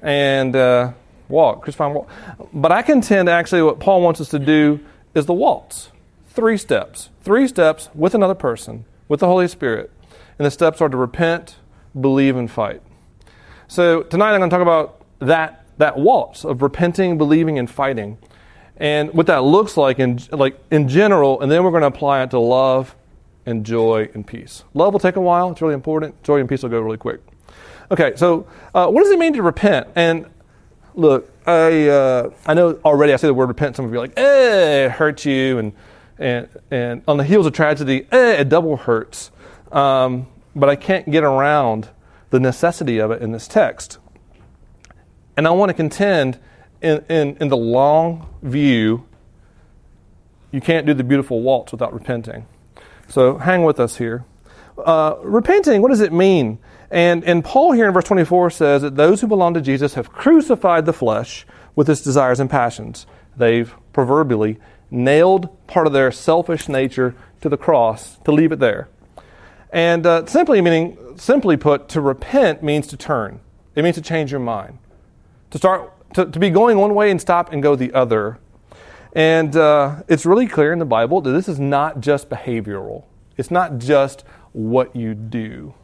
and. 0.02 0.56
Uh, 0.56 0.92
walk, 1.28 1.62
crucify 1.62 1.86
and 1.86 1.94
walk. 1.94 2.08
But 2.52 2.72
I 2.72 2.82
contend 2.82 3.28
actually 3.28 3.62
what 3.62 3.80
Paul 3.80 4.02
wants 4.02 4.20
us 4.20 4.28
to 4.30 4.38
do 4.38 4.80
is 5.14 5.26
the 5.26 5.34
waltz. 5.34 5.90
Three 6.28 6.56
steps. 6.56 7.10
Three 7.22 7.46
steps 7.46 7.88
with 7.94 8.14
another 8.14 8.34
person, 8.34 8.84
with 9.08 9.20
the 9.20 9.26
Holy 9.26 9.48
Spirit. 9.48 9.90
And 10.38 10.46
the 10.46 10.50
steps 10.50 10.80
are 10.80 10.88
to 10.88 10.96
repent, 10.96 11.56
believe, 11.98 12.36
and 12.36 12.50
fight. 12.50 12.82
So 13.68 14.02
tonight 14.02 14.32
I'm 14.32 14.40
going 14.40 14.50
to 14.50 14.54
talk 14.54 14.62
about 14.62 15.02
that, 15.20 15.64
that 15.78 15.96
waltz 15.96 16.44
of 16.44 16.62
repenting, 16.62 17.16
believing, 17.18 17.58
and 17.58 17.70
fighting. 17.70 18.18
And 18.76 19.12
what 19.14 19.26
that 19.26 19.44
looks 19.44 19.76
like 19.76 20.00
in, 20.00 20.18
like 20.32 20.58
in 20.70 20.88
general, 20.88 21.40
and 21.40 21.50
then 21.50 21.62
we're 21.62 21.70
going 21.70 21.82
to 21.82 21.86
apply 21.86 22.22
it 22.22 22.30
to 22.30 22.40
love 22.40 22.96
and 23.46 23.64
joy 23.64 24.08
and 24.14 24.26
peace. 24.26 24.64
Love 24.74 24.92
will 24.92 25.00
take 25.00 25.16
a 25.16 25.20
while, 25.20 25.50
it's 25.50 25.62
really 25.62 25.74
important. 25.74 26.22
Joy 26.22 26.40
and 26.40 26.48
peace 26.48 26.62
will 26.62 26.70
go 26.70 26.80
really 26.80 26.98
quick. 26.98 27.20
Okay, 27.90 28.14
so 28.16 28.46
uh, 28.74 28.88
what 28.88 29.02
does 29.02 29.12
it 29.12 29.18
mean 29.18 29.34
to 29.34 29.42
repent? 29.42 29.88
And 29.94 30.26
look, 30.94 31.30
I 31.46 31.88
uh, 31.88 32.30
I 32.46 32.54
know 32.54 32.78
already. 32.84 33.12
I 33.12 33.16
say 33.16 33.26
the 33.26 33.34
word 33.34 33.48
repent. 33.48 33.76
Some 33.76 33.84
of 33.84 33.92
you 33.92 33.98
are 33.98 34.02
like, 34.02 34.18
eh, 34.18 34.86
it 34.86 34.92
hurts 34.92 35.26
you, 35.26 35.58
and 35.58 35.72
and 36.18 36.48
and 36.70 37.02
on 37.06 37.18
the 37.18 37.24
heels 37.24 37.46
of 37.46 37.52
tragedy, 37.52 38.06
eh, 38.10 38.40
it 38.40 38.48
double 38.48 38.76
hurts. 38.76 39.30
Um, 39.70 40.28
but 40.56 40.68
I 40.68 40.76
can't 40.76 41.10
get 41.10 41.24
around 41.24 41.90
the 42.30 42.40
necessity 42.40 42.98
of 42.98 43.10
it 43.10 43.20
in 43.20 43.32
this 43.32 43.46
text. 43.46 43.98
And 45.36 45.46
I 45.46 45.50
want 45.50 45.70
to 45.70 45.74
contend 45.74 46.38
in, 46.80 47.04
in, 47.08 47.36
in 47.40 47.48
the 47.48 47.56
long 47.56 48.28
view, 48.42 49.06
you 50.52 50.60
can't 50.60 50.86
do 50.86 50.94
the 50.94 51.02
beautiful 51.02 51.40
waltz 51.40 51.72
without 51.72 51.92
repenting. 51.92 52.46
So 53.08 53.38
hang 53.38 53.64
with 53.64 53.80
us 53.80 53.96
here. 53.96 54.24
Uh, 54.78 55.16
repenting, 55.22 55.82
what 55.82 55.88
does 55.88 56.00
it 56.00 56.12
mean? 56.12 56.58
And, 56.90 57.24
and 57.24 57.44
Paul 57.44 57.72
here 57.72 57.86
in 57.86 57.92
verse 57.92 58.04
24 58.04 58.50
says 58.50 58.82
that 58.82 58.96
those 58.96 59.20
who 59.20 59.26
belong 59.26 59.54
to 59.54 59.60
Jesus 59.60 59.94
have 59.94 60.12
crucified 60.12 60.86
the 60.86 60.92
flesh 60.92 61.46
with 61.74 61.88
its 61.88 62.00
desires 62.00 62.40
and 62.40 62.50
passions. 62.50 63.06
They've 63.36 63.74
proverbially 63.92 64.58
nailed 64.90 65.66
part 65.66 65.86
of 65.86 65.92
their 65.92 66.12
selfish 66.12 66.68
nature 66.68 67.14
to 67.40 67.48
the 67.48 67.56
cross 67.56 68.18
to 68.24 68.32
leave 68.32 68.52
it 68.52 68.58
there. 68.58 68.88
And 69.70 70.06
uh, 70.06 70.26
simply 70.26 70.60
meaning, 70.60 70.96
simply 71.16 71.56
put, 71.56 71.88
to 71.90 72.00
repent 72.00 72.62
means 72.62 72.86
to 72.88 72.96
turn. 72.96 73.40
It 73.74 73.82
means 73.82 73.96
to 73.96 74.02
change 74.02 74.30
your 74.30 74.40
mind, 74.40 74.78
to 75.50 75.58
start 75.58 75.90
to, 76.14 76.26
to 76.26 76.38
be 76.38 76.50
going 76.50 76.78
one 76.78 76.94
way 76.94 77.10
and 77.10 77.20
stop 77.20 77.52
and 77.52 77.62
go 77.62 77.76
the 77.76 77.92
other. 77.92 78.38
And 79.14 79.54
uh, 79.54 80.02
it's 80.08 80.26
really 80.26 80.48
clear 80.48 80.72
in 80.72 80.80
the 80.80 80.84
Bible 80.84 81.20
that 81.20 81.30
this 81.30 81.48
is 81.48 81.60
not 81.60 82.00
just 82.00 82.28
behavioral. 82.28 83.04
It's 83.36 83.50
not 83.50 83.78
just 83.78 84.24
what 84.52 84.94
you 84.96 85.14
do. 85.14 85.74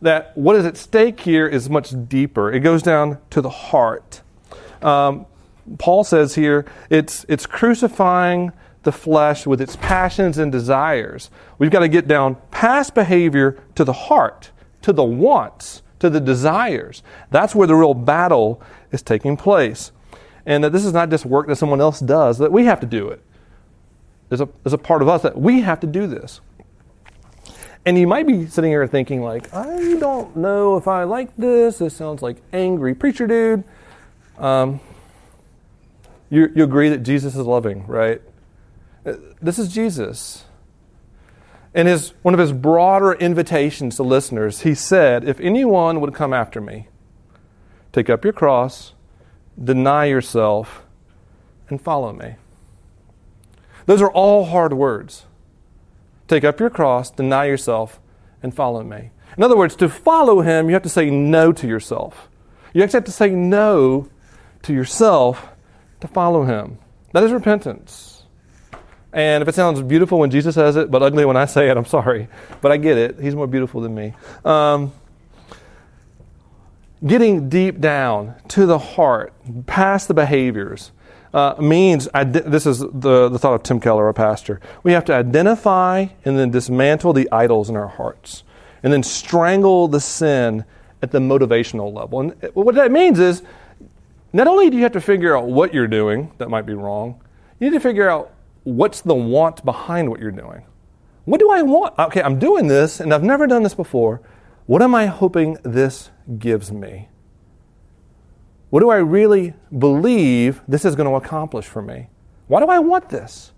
That 0.00 0.36
what 0.36 0.56
is 0.56 0.64
at 0.64 0.76
stake 0.76 1.20
here 1.20 1.46
is 1.46 1.68
much 1.68 1.92
deeper. 2.08 2.52
It 2.52 2.60
goes 2.60 2.82
down 2.82 3.18
to 3.30 3.40
the 3.40 3.50
heart. 3.50 4.22
Um, 4.80 5.26
Paul 5.78 6.04
says 6.04 6.34
here 6.34 6.64
it's, 6.90 7.24
it's 7.28 7.46
crucifying 7.46 8.52
the 8.82 8.92
flesh 8.92 9.46
with 9.46 9.60
its 9.60 9.76
passions 9.76 10.38
and 10.38 10.50
desires. 10.50 11.30
We've 11.58 11.70
got 11.70 11.80
to 11.80 11.88
get 11.88 12.08
down 12.08 12.36
past 12.50 12.94
behavior 12.94 13.62
to 13.76 13.84
the 13.84 13.92
heart, 13.92 14.50
to 14.82 14.92
the 14.92 15.04
wants, 15.04 15.82
to 16.00 16.10
the 16.10 16.20
desires. 16.20 17.02
That's 17.30 17.54
where 17.54 17.68
the 17.68 17.76
real 17.76 17.94
battle 17.94 18.60
is 18.90 19.02
taking 19.02 19.36
place. 19.36 19.92
And 20.44 20.64
that 20.64 20.72
this 20.72 20.84
is 20.84 20.92
not 20.92 21.10
just 21.10 21.24
work 21.24 21.46
that 21.46 21.56
someone 21.56 21.80
else 21.80 22.00
does, 22.00 22.38
that 22.38 22.52
we 22.52 22.64
have 22.64 22.80
to 22.80 22.86
do 22.86 23.08
it. 23.08 23.22
There's 24.28 24.40
a, 24.40 24.48
there's 24.62 24.72
a 24.72 24.78
part 24.78 25.02
of 25.02 25.08
us 25.08 25.22
that 25.22 25.38
we 25.38 25.60
have 25.60 25.80
to 25.80 25.86
do 25.86 26.06
this. 26.06 26.40
And 27.84 27.98
you 27.98 28.06
might 28.06 28.26
be 28.26 28.46
sitting 28.46 28.70
here 28.70 28.86
thinking, 28.86 29.22
like, 29.22 29.52
I 29.52 29.96
don't 29.98 30.36
know 30.36 30.76
if 30.76 30.86
I 30.86 31.04
like 31.04 31.36
this. 31.36 31.78
This 31.78 31.96
sounds 31.96 32.22
like 32.22 32.36
angry 32.52 32.94
preacher 32.94 33.26
dude. 33.26 33.64
Um, 34.38 34.80
you, 36.30 36.50
you 36.54 36.64
agree 36.64 36.88
that 36.88 37.02
Jesus 37.02 37.34
is 37.34 37.44
loving, 37.44 37.86
right? 37.86 38.22
This 39.04 39.58
is 39.58 39.68
Jesus. 39.68 40.44
In 41.74 41.86
his, 41.86 42.14
one 42.22 42.34
of 42.34 42.40
his 42.40 42.52
broader 42.52 43.12
invitations 43.12 43.96
to 43.96 44.02
listeners, 44.02 44.60
he 44.60 44.74
said, 44.74 45.28
If 45.28 45.40
anyone 45.40 46.00
would 46.00 46.14
come 46.14 46.32
after 46.32 46.60
me, 46.60 46.88
take 47.92 48.08
up 48.08 48.24
your 48.24 48.32
cross, 48.32 48.94
deny 49.62 50.06
yourself, 50.06 50.84
and 51.68 51.80
follow 51.80 52.12
me. 52.12 52.36
Those 53.86 54.02
are 54.02 54.10
all 54.10 54.44
hard 54.44 54.72
words. 54.72 55.24
Take 56.28 56.44
up 56.44 56.60
your 56.60 56.70
cross, 56.70 57.10
deny 57.10 57.46
yourself, 57.46 58.00
and 58.42 58.54
follow 58.54 58.82
me. 58.82 59.10
In 59.36 59.42
other 59.42 59.56
words, 59.56 59.76
to 59.76 59.88
follow 59.88 60.40
him, 60.40 60.68
you 60.68 60.74
have 60.74 60.82
to 60.82 60.88
say 60.88 61.10
no 61.10 61.52
to 61.52 61.66
yourself. 61.66 62.28
You 62.72 62.82
actually 62.82 62.98
have 62.98 63.04
to 63.04 63.12
say 63.12 63.30
no 63.30 64.08
to 64.62 64.72
yourself 64.72 65.48
to 66.00 66.08
follow 66.08 66.44
him. 66.44 66.78
That 67.12 67.22
is 67.24 67.32
repentance. 67.32 68.22
And 69.12 69.42
if 69.42 69.48
it 69.48 69.54
sounds 69.54 69.82
beautiful 69.82 70.18
when 70.18 70.30
Jesus 70.30 70.54
says 70.54 70.76
it, 70.76 70.90
but 70.90 71.02
ugly 71.02 71.24
when 71.24 71.36
I 71.36 71.44
say 71.44 71.68
it, 71.68 71.76
I'm 71.76 71.84
sorry. 71.84 72.28
But 72.62 72.72
I 72.72 72.78
get 72.78 72.96
it. 72.96 73.20
He's 73.20 73.34
more 73.34 73.46
beautiful 73.46 73.82
than 73.82 73.94
me. 73.94 74.14
Um, 74.44 74.92
getting 77.06 77.48
deep 77.48 77.80
down 77.80 78.34
to 78.48 78.66
the 78.66 78.78
heart, 78.78 79.32
past 79.66 80.08
the 80.08 80.14
behaviors, 80.14 80.92
uh, 81.34 81.54
means 81.58 82.08
this 82.14 82.66
is 82.66 82.80
the, 82.80 83.28
the 83.28 83.38
thought 83.38 83.54
of 83.54 83.62
Tim 83.62 83.80
Keller, 83.80 84.08
a 84.08 84.14
pastor. 84.14 84.60
We 84.82 84.92
have 84.92 85.04
to 85.06 85.14
identify 85.14 86.06
and 86.24 86.38
then 86.38 86.50
dismantle 86.50 87.12
the 87.12 87.28
idols 87.32 87.70
in 87.70 87.76
our 87.76 87.88
hearts, 87.88 88.44
and 88.82 88.92
then 88.92 89.02
strangle 89.02 89.88
the 89.88 90.00
sin 90.00 90.64
at 91.00 91.10
the 91.10 91.18
motivational 91.18 91.92
level. 91.92 92.20
And 92.20 92.34
what 92.54 92.74
that 92.74 92.92
means 92.92 93.18
is 93.18 93.42
not 94.32 94.46
only 94.46 94.70
do 94.70 94.76
you 94.76 94.82
have 94.82 94.92
to 94.92 95.00
figure 95.00 95.36
out 95.36 95.48
what 95.48 95.74
you're 95.74 95.88
doing 95.88 96.32
that 96.38 96.48
might 96.48 96.66
be 96.66 96.74
wrong, 96.74 97.20
you 97.58 97.70
need 97.70 97.76
to 97.76 97.80
figure 97.80 98.08
out 98.08 98.32
what's 98.64 99.00
the 99.00 99.14
want 99.14 99.64
behind 99.64 100.08
what 100.10 100.20
you're 100.20 100.30
doing. 100.30 100.62
What 101.24 101.38
do 101.38 101.50
I 101.50 101.62
want? 101.62 101.98
Okay, 101.98 102.22
I'm 102.22 102.38
doing 102.38 102.66
this 102.66 103.00
and 103.00 103.12
I've 103.12 103.22
never 103.22 103.46
done 103.46 103.62
this 103.62 103.74
before. 103.74 104.20
What 104.66 104.80
am 104.80 104.94
I 104.94 105.06
hoping 105.06 105.58
this 105.64 106.10
gives 106.38 106.70
me? 106.70 107.08
What 108.70 108.80
do 108.80 108.90
I 108.90 108.96
really 108.96 109.54
believe 109.76 110.62
this 110.68 110.84
is 110.84 110.94
going 110.94 111.08
to 111.08 111.16
accomplish 111.16 111.66
for 111.66 111.82
me? 111.82 112.08
Why 112.46 112.60
do 112.60 112.66
I 112.66 112.78
want 112.78 113.08
this? 113.08 113.52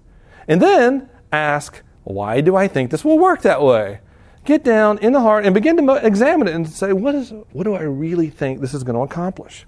And 0.49 0.61
then 0.61 1.09
ask, 1.31 1.83
why 2.05 2.41
do 2.41 2.57
I 2.57 2.69
think 2.69 2.91
this 2.91 3.05
will 3.05 3.19
work 3.19 3.43
that 3.43 3.63
way? 3.63 4.01
Get 4.45 4.65
down 4.65 4.99
in 4.99 5.13
the 5.13 5.21
heart 5.21 5.45
and 5.45 5.55
begin 5.55 5.77
to 5.77 5.95
examine 6.07 6.49
it 6.49 6.55
and 6.55 6.69
say, 6.69 6.93
what, 6.93 7.15
is, 7.15 7.33
what 7.53 7.65
do 7.65 7.75
I 7.75 7.83
really 7.83 8.31
think 8.31 8.61
this 8.61 8.75
is 8.75 8.83
going 8.83 8.97
to 8.97 9.03
accomplish? 9.03 9.67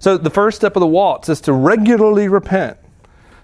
So 0.00 0.18
the 0.18 0.30
first 0.30 0.56
step 0.56 0.74
of 0.74 0.80
the 0.80 0.86
waltz 0.86 1.28
is 1.28 1.40
to 1.42 1.52
regularly 1.52 2.28
repent. 2.28 2.78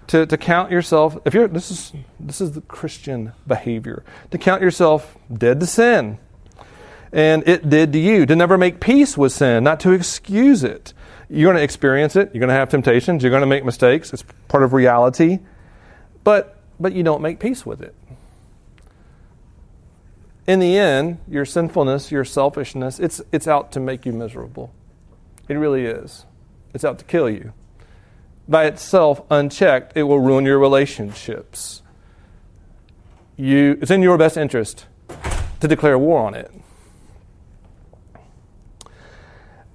To, 0.07 0.25
to 0.25 0.37
count 0.37 0.71
yourself, 0.71 1.19
if 1.23 1.35
you're 1.35 1.47
this 1.47 1.69
is 1.69 1.93
this 2.19 2.41
is 2.41 2.53
the 2.53 2.61
Christian 2.61 3.31
behavior, 3.45 4.03
to 4.31 4.39
count 4.39 4.59
yourself 4.59 5.15
dead 5.31 5.59
to 5.59 5.67
sin 5.67 6.17
and 7.11 7.47
it 7.47 7.69
did 7.69 7.93
to 7.93 7.99
you. 7.99 8.25
To 8.25 8.35
never 8.35 8.57
make 8.57 8.79
peace 8.79 9.17
with 9.17 9.31
sin, 9.31 9.63
not 9.63 9.79
to 9.81 9.91
excuse 9.91 10.63
it. 10.63 10.93
You're 11.29 11.47
going 11.47 11.57
to 11.57 11.63
experience 11.63 12.15
it. 12.15 12.31
You're 12.33 12.39
going 12.39 12.49
to 12.49 12.55
have 12.55 12.69
temptations. 12.69 13.23
You're 13.23 13.29
going 13.29 13.41
to 13.41 13.47
make 13.47 13.63
mistakes. 13.63 14.11
It's 14.13 14.23
part 14.47 14.63
of 14.63 14.73
reality. 14.73 15.39
But, 16.23 16.57
but 16.79 16.93
you 16.93 17.03
don't 17.03 17.21
make 17.21 17.39
peace 17.39 17.65
with 17.65 17.81
it. 17.81 17.95
In 20.47 20.59
the 20.59 20.77
end, 20.77 21.19
your 21.27 21.45
sinfulness, 21.45 22.11
your 22.11 22.25
selfishness, 22.25 22.99
it's, 22.99 23.21
it's 23.31 23.47
out 23.47 23.71
to 23.73 23.79
make 23.79 24.05
you 24.07 24.11
miserable. 24.11 24.73
It 25.47 25.53
really 25.53 25.85
is. 25.85 26.25
It's 26.73 26.83
out 26.83 26.97
to 26.99 27.05
kill 27.05 27.29
you. 27.29 27.53
By 28.47 28.65
itself, 28.65 29.21
unchecked, 29.29 29.95
it 29.95 30.03
will 30.03 30.19
ruin 30.19 30.45
your 30.45 30.57
relationships. 30.57 31.83
You, 33.37 33.77
it's 33.79 33.91
in 33.91 34.01
your 34.01 34.17
best 34.17 34.37
interest 34.37 34.87
to 35.59 35.67
declare 35.67 35.99
war 35.99 36.25
on 36.25 36.33
it. 36.33 36.51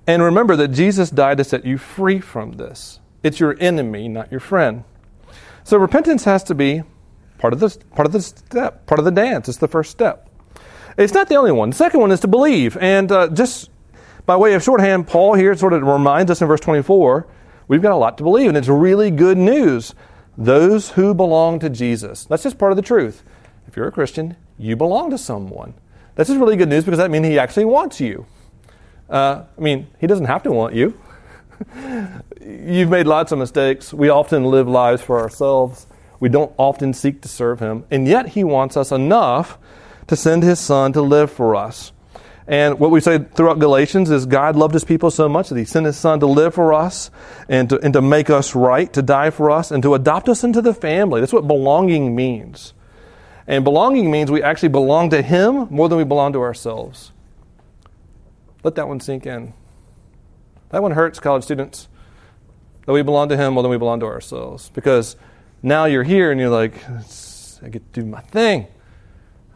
And 0.06 0.23
remember 0.23 0.56
that 0.56 0.68
Jesus 0.68 1.11
died 1.11 1.38
to 1.38 1.44
set 1.44 1.64
you 1.64 1.78
free 1.78 2.20
from 2.20 2.52
this. 2.52 3.00
It's 3.23 3.40
your 3.40 3.56
enemy, 3.58 4.08
not 4.08 4.30
your 4.30 4.40
friend. 4.40 4.84
So 5.64 5.78
repentance 5.78 6.25
has 6.25 6.44
to 6.44 6.54
be 6.54 6.82
part 7.38 7.54
of 7.54 7.61
this 7.61 7.78
part 7.94 8.06
of 8.06 8.12
the 8.12 8.20
step, 8.20 8.87
part 8.87 8.99
of 8.99 9.04
the 9.04 9.11
dance. 9.11 9.49
It's 9.49 9.58
the 9.58 9.68
first 9.68 9.90
step. 9.90 10.28
It's 10.99 11.14
not 11.14 11.28
the 11.28 11.37
only 11.37 11.52
one. 11.52 11.70
The 11.70 11.76
second 11.76 12.00
one 12.00 12.12
is 12.12 12.20
to 12.20 12.28
believe. 12.28 12.76
And 12.76 13.11
uh, 13.11 13.28
just 13.28 13.70
by 14.26 14.37
way 14.37 14.54
of 14.54 14.62
shorthand, 14.62 15.06
Paul 15.06 15.34
here 15.34 15.54
sort 15.56 15.73
of 15.73 15.82
reminds 15.82 16.30
us 16.30 16.40
in 16.40 16.49
verse 16.49 16.61
24 16.61 17.26
we've 17.66 17.82
got 17.82 17.92
a 17.92 17.96
lot 17.96 18.18
to 18.18 18.25
believe, 18.25 18.49
and 18.49 18.56
it's 18.58 18.68
really 18.68 19.11
good 19.11 19.38
news. 19.38 19.94
Those 20.37 20.90
who 20.90 21.14
belong 21.14 21.61
to 21.61 21.70
Jesus. 21.70 22.25
That's 22.25 22.42
just 22.42 22.58
part 22.58 22.73
of 22.73 22.76
the 22.76 22.82
truth. 22.82 23.23
If 23.66 23.76
you're 23.76 23.88
a 23.88 23.92
Christian, 23.92 24.37
you 24.58 24.76
belong 24.76 25.11
to 25.11 25.18
someone. 25.18 25.75
That's 26.14 26.28
just 26.28 26.38
really 26.38 26.56
good 26.56 26.68
news 26.68 26.84
because 26.84 26.99
that 26.99 27.11
means 27.11 27.26
he 27.26 27.38
actually 27.38 27.64
wants 27.64 28.00
you. 28.00 28.26
Uh, 29.08 29.42
I 29.56 29.61
mean, 29.61 29.87
He 29.99 30.06
doesn't 30.06 30.26
have 30.26 30.42
to 30.44 30.52
want 30.52 30.75
you. 30.75 30.99
You've 32.40 32.90
made 32.90 33.06
lots 33.06 33.32
of 33.32 33.38
mistakes. 33.38 33.92
We 33.92 34.08
often 34.08 34.44
live 34.44 34.68
lives 34.68 35.02
for 35.02 35.20
ourselves. 35.20 35.87
We 36.20 36.28
don't 36.28 36.52
often 36.56 36.92
seek 36.92 37.23
to 37.23 37.28
serve 37.28 37.61
Him. 37.61 37.84
And 37.90 38.06
yet, 38.06 38.30
He 38.30 38.44
wants 38.44 38.76
us 38.76 38.92
enough 38.92 39.58
to 40.06 40.16
send 40.16 40.42
His 40.42 40.58
Son 40.61 40.92
to 40.92 41.02
live 41.02 41.30
for 41.30 41.56
us. 41.56 41.92
And 42.46 42.78
what 42.78 42.90
we 42.90 43.00
say 43.00 43.18
throughout 43.18 43.58
Galatians 43.58 44.11
is 44.11 44.26
God 44.26 44.54
loved 44.54 44.75
His 44.75 44.84
people 44.84 45.11
so 45.11 45.28
much 45.28 45.49
that 45.49 45.56
He 45.56 45.64
sent 45.64 45.87
His 45.87 45.96
Son 45.96 46.20
to 46.20 46.26
live 46.26 46.54
for 46.54 46.75
us 46.75 47.11
and 47.49 47.68
to, 47.70 47.80
and 47.80 47.94
to 47.94 48.02
make 48.02 48.28
us 48.28 48.54
right, 48.54 48.92
to 48.92 49.00
die 49.00 49.30
for 49.30 49.50
us, 49.50 49.70
and 49.70 49.82
to 49.82 49.94
adopt 49.94 50.28
us 50.28 50.44
into 50.44 50.61
the 50.61 50.75
family. 50.75 51.20
That's 51.20 51.32
what 51.32 51.46
belonging 51.46 52.14
means. 52.14 52.75
And 53.46 53.64
belonging 53.64 54.11
means 54.11 54.30
we 54.30 54.42
actually 54.42 54.70
belong 54.70 55.11
to 55.11 55.23
Him 55.23 55.68
more 55.70 55.88
than 55.88 55.96
we 55.96 56.04
belong 56.04 56.34
to 56.34 56.40
ourselves. 56.40 57.12
Let 58.64 58.75
that 58.76 58.88
one 58.88 58.99
sink 58.99 59.26
in. 59.26 59.52
That 60.71 60.83
one 60.83 60.92
hurts, 60.92 61.21
college 61.21 61.44
students. 61.44 61.87
That 62.87 62.92
we 62.92 63.02
belong 63.02 63.28
to 63.28 63.37
Him 63.37 63.54
more 63.54 63.62
than 63.62 63.71
we 63.71 63.76
belong 63.78 64.00
to 64.00 64.06
ourselves. 64.06 64.71
Because 64.71 65.16
now 65.62 65.85
you're 65.85 66.02
here 66.02 66.33
and 66.33 66.40
you're 66.40 66.50
like, 66.50 66.75
I 67.62 67.68
get 67.68 67.92
to 67.92 68.00
do 68.00 68.06
my 68.06 68.23
thing. 68.23 68.66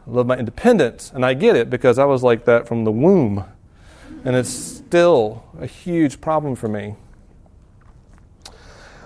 I 0.06 0.10
love 0.10 0.26
my 0.26 0.36
independence. 0.36 1.10
And 1.12 1.24
I 1.24 1.34
get 1.34 1.56
it 1.56 1.70
because 1.70 1.98
I 1.98 2.04
was 2.04 2.22
like 2.22 2.44
that 2.44 2.68
from 2.68 2.84
the 2.84 2.92
womb. 2.92 3.44
And 4.24 4.36
it's 4.36 4.50
still 4.50 5.42
a 5.58 5.66
huge 5.66 6.20
problem 6.20 6.54
for 6.54 6.68
me. 6.68 6.94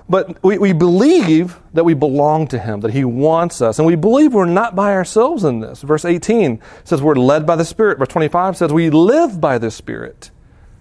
But 0.09 0.43
we, 0.43 0.59
we 0.59 0.73
believe 0.73 1.59
that 1.75 1.85
we 1.85 1.95
belong 1.95 2.49
to 2.49 2.59
Him, 2.59 2.81
that 2.81 2.93
He 2.93 3.05
wants 3.05 3.63
us. 3.63 3.79
And 3.79 3.87
we 3.87 3.95
believe 3.95 4.35
we're 4.35 4.45
not 4.47 4.75
by 4.75 4.93
ourselves 4.93 5.45
in 5.45 5.61
this. 5.61 5.83
Verse 5.83 6.05
18 6.05 6.61
says 6.85 7.01
we're 7.01 7.15
led 7.15 7.47
by 7.47 7.57
the 7.57 7.65
Spirit. 7.65 7.99
Verse 7.99 8.09
25 8.09 8.57
says 8.57 8.73
we 8.73 8.91
live 8.91 9.41
by 9.41 9.59
the 9.59 9.71
Spirit. 9.71 10.31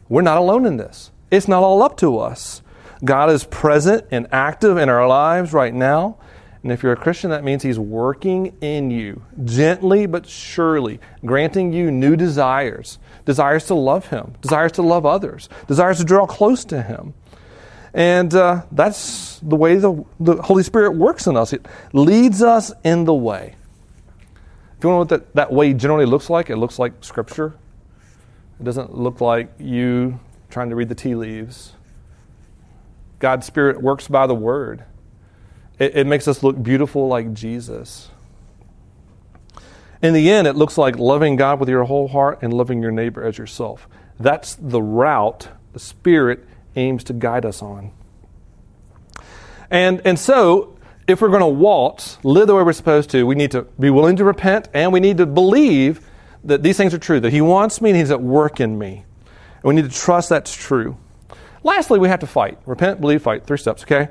We're 0.10 0.22
not 0.22 0.38
alone 0.38 0.66
in 0.66 0.78
this. 0.78 1.12
It's 1.30 1.48
not 1.48 1.63
all 1.63 1.82
up 1.82 1.98
to 1.98 2.18
us. 2.18 2.62
God 3.04 3.30
is 3.30 3.46
present 3.46 4.06
and 4.12 4.28
active 4.32 4.78
in 4.78 4.90
our 4.90 5.08
lives 5.08 5.54
right 5.54 5.74
now. 5.74 6.18
And 6.63 6.72
if 6.72 6.84
you're 6.84 6.92
a 6.92 6.98
Christian, 6.98 7.32
that 7.32 7.44
means 7.44 7.63
He's 7.63 7.80
working 7.80 8.56
in 8.62 8.92
you, 8.92 9.24
gently 9.44 10.06
but 10.06 10.28
surely, 10.28 11.00
granting 11.25 11.74
you 11.74 11.90
new 11.90 12.16
desires 12.16 13.00
desires 13.25 13.66
to 13.66 13.75
love 13.75 14.08
Him, 14.08 14.34
desires 14.42 14.74
to 14.74 14.82
love 14.82 15.06
others, 15.06 15.50
desires 15.68 15.98
to 15.98 16.04
draw 16.04 16.25
close 16.25 16.66
to 16.66 16.82
Him. 16.82 17.13
And 17.94 18.34
uh, 18.34 18.64
that's 18.72 19.40
the 19.40 19.56
way 19.56 19.76
the, 19.76 20.06
the 20.20 20.42
Holy 20.42 20.64
Spirit 20.64 20.92
works 20.92 21.28
in 21.28 21.36
us. 21.36 21.52
It 21.52 21.66
leads 21.94 22.42
us 22.42 22.72
in 22.84 23.04
the 23.04 23.14
way. 23.14 23.56
If 24.78 24.84
you 24.84 24.90
want 24.90 25.10
to 25.10 25.16
know 25.16 25.20
what 25.20 25.34
that, 25.34 25.36
that 25.36 25.54
way 25.54 25.74
generally 25.74 26.06
looks 26.06 26.30
like, 26.30 26.50
it 26.50 26.56
looks 26.56 26.80
like 26.80 26.94
Scripture. 27.02 27.54
It 28.60 28.64
doesn't 28.64 28.96
look 28.98 29.22
like 29.22 29.52
you 29.60 30.20
trying 30.50 30.70
to 30.70 30.76
read 30.76 30.90
the 30.90 30.96
tea 30.96 31.16
leaves. 31.16 31.74
God's 33.20 33.46
Spirit 33.46 33.82
works 33.82 34.08
by 34.08 34.26
the 34.26 34.36
Word. 34.36 34.86
It, 35.78 35.98
it 35.98 36.08
makes 36.08 36.28
us 36.28 36.44
look 36.44 36.62
beautiful 36.62 37.08
like 37.08 37.34
Jesus. 37.34 38.10
In 40.02 40.14
the 40.14 40.32
end, 40.32 40.48
it 40.48 40.56
looks 40.56 40.78
like 40.78 40.98
loving 40.98 41.36
God 41.36 41.60
with 41.60 41.70
your 41.70 41.84
whole 41.84 42.08
heart 42.08 42.40
and 42.42 42.54
loving 42.54 42.82
your 42.82 42.92
neighbor 42.92 43.24
as 43.24 43.38
yourself. 43.38 43.88
That's 44.20 44.56
the 44.56 44.82
route 44.82 45.50
the 45.74 45.80
Spirit 45.80 46.46
aims 46.75 47.04
to 47.06 47.13
guide 47.13 47.46
us 47.46 47.62
on. 47.62 47.92
And, 49.70 50.01
and 50.06 50.20
so, 50.20 50.78
if 51.08 51.22
we're 51.22 51.30
going 51.30 51.42
to 51.42 51.48
waltz, 51.48 52.18
live 52.24 52.48
the 52.48 52.56
way 52.56 52.63
we're 52.63 52.74
supposed 52.74 53.10
to, 53.12 53.25
we 53.25 53.36
need 53.36 53.51
to 53.51 53.63
be 53.80 53.90
willing 53.90 54.16
to 54.18 54.24
repent 54.24 54.70
and 54.74 54.92
we 54.92 55.00
need 55.00 55.18
to 55.18 55.25
believe 55.25 56.08
that 56.44 56.63
these 56.63 56.78
things 56.78 56.94
are 56.94 57.00
true, 57.00 57.20
that 57.20 57.32
He 57.32 57.42
wants 57.42 57.82
me 57.82 57.92
and 57.92 57.98
He's 58.00 58.12
at 58.12 58.22
work 58.22 58.60
in 58.60 58.78
me. 58.78 59.06
And 59.56 59.63
we 59.63 59.75
need 59.75 59.90
to 59.90 59.96
trust 59.96 60.30
that's 60.30 60.54
true. 60.54 60.98
Lastly, 61.63 62.00
we 62.00 62.10
have 62.10 62.20
to 62.22 62.28
fight. 62.28 62.58
Repent, 62.66 63.00
believe, 63.00 63.22
fight. 63.22 63.46
Three 63.46 63.58
steps, 63.58 63.84
okay? 63.84 64.10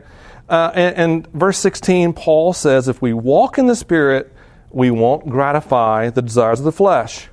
Uh, 0.49 0.71
and, 0.75 0.97
and 0.97 1.27
verse 1.29 1.59
16, 1.59 2.13
Paul 2.13 2.53
says, 2.53 2.89
if 2.89 3.03
we 3.03 3.13
walk 3.13 3.59
in 3.59 3.67
the 3.67 3.77
Spirit, 3.77 4.33
we 4.71 4.91
won't 4.91 5.29
gratify 5.29 6.11
the 6.11 6.23
desires 6.23 6.61
of 6.61 6.65
the 6.65 6.73
flesh. 6.73 7.29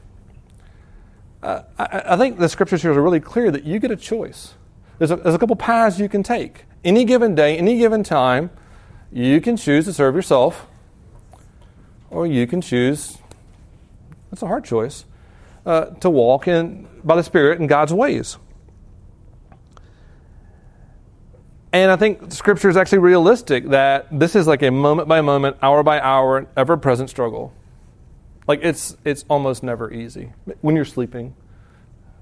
Uh, 1.42 1.62
I, 1.78 2.04
I, 2.14 2.18
think 2.18 2.40
the 2.40 2.50
scriptures 2.50 2.82
here 2.82 2.92
are 2.92 3.02
really 3.02 3.20
clear 3.20 3.52
that 3.52 3.64
you 3.64 3.80
get 3.80 3.92
a 3.92 3.96
choice. 3.96 4.56
There's 4.98 5.12
a, 5.12 5.16
there's 5.18 5.36
a 5.36 5.40
couple 5.40 5.56
paths 5.56 6.00
you 6.00 6.10
can 6.10 6.24
take. 6.24 6.66
Any 6.84 7.06
given 7.06 7.36
day, 7.36 7.58
any 7.58 7.78
given 7.78 8.04
time, 8.04 8.50
you 9.12 9.42
can 9.42 9.58
choose 9.58 9.86
to 9.86 9.94
serve 9.94 10.16
yourself, 10.16 10.68
or 12.10 12.26
you 12.26 12.48
can 12.48 12.62
choose, 12.62 13.18
that's 14.30 14.42
a 14.42 14.48
hard 14.48 14.66
choice, 14.66 15.06
uh, 15.66 15.86
to 15.86 16.10
walk 16.10 16.48
in 16.48 16.88
by 17.04 17.16
the 17.16 17.24
Spirit 17.24 17.60
in 17.60 17.68
God's 17.68 17.94
ways. 17.94 18.38
And 21.74 21.92
I 21.92 21.96
think 21.96 22.32
Scripture 22.32 22.70
is 22.70 22.78
actually 22.78 23.00
realistic 23.00 23.70
that 23.70 24.08
this 24.12 24.36
is 24.36 24.48
like 24.48 24.64
a 24.64 24.72
moment 24.72 25.08
by 25.08 25.22
moment, 25.22 25.58
hour 25.62 25.84
by 25.84 26.00
hour, 26.00 26.48
ever 26.56 26.78
present 26.78 27.10
struggle. 27.10 27.54
Like 28.48 28.62
it's 28.64 28.96
it's 29.04 29.26
almost 29.30 29.62
never 29.62 29.92
easy. 29.92 30.32
When 30.62 30.76
you're 30.76 30.86
sleeping, 30.86 31.36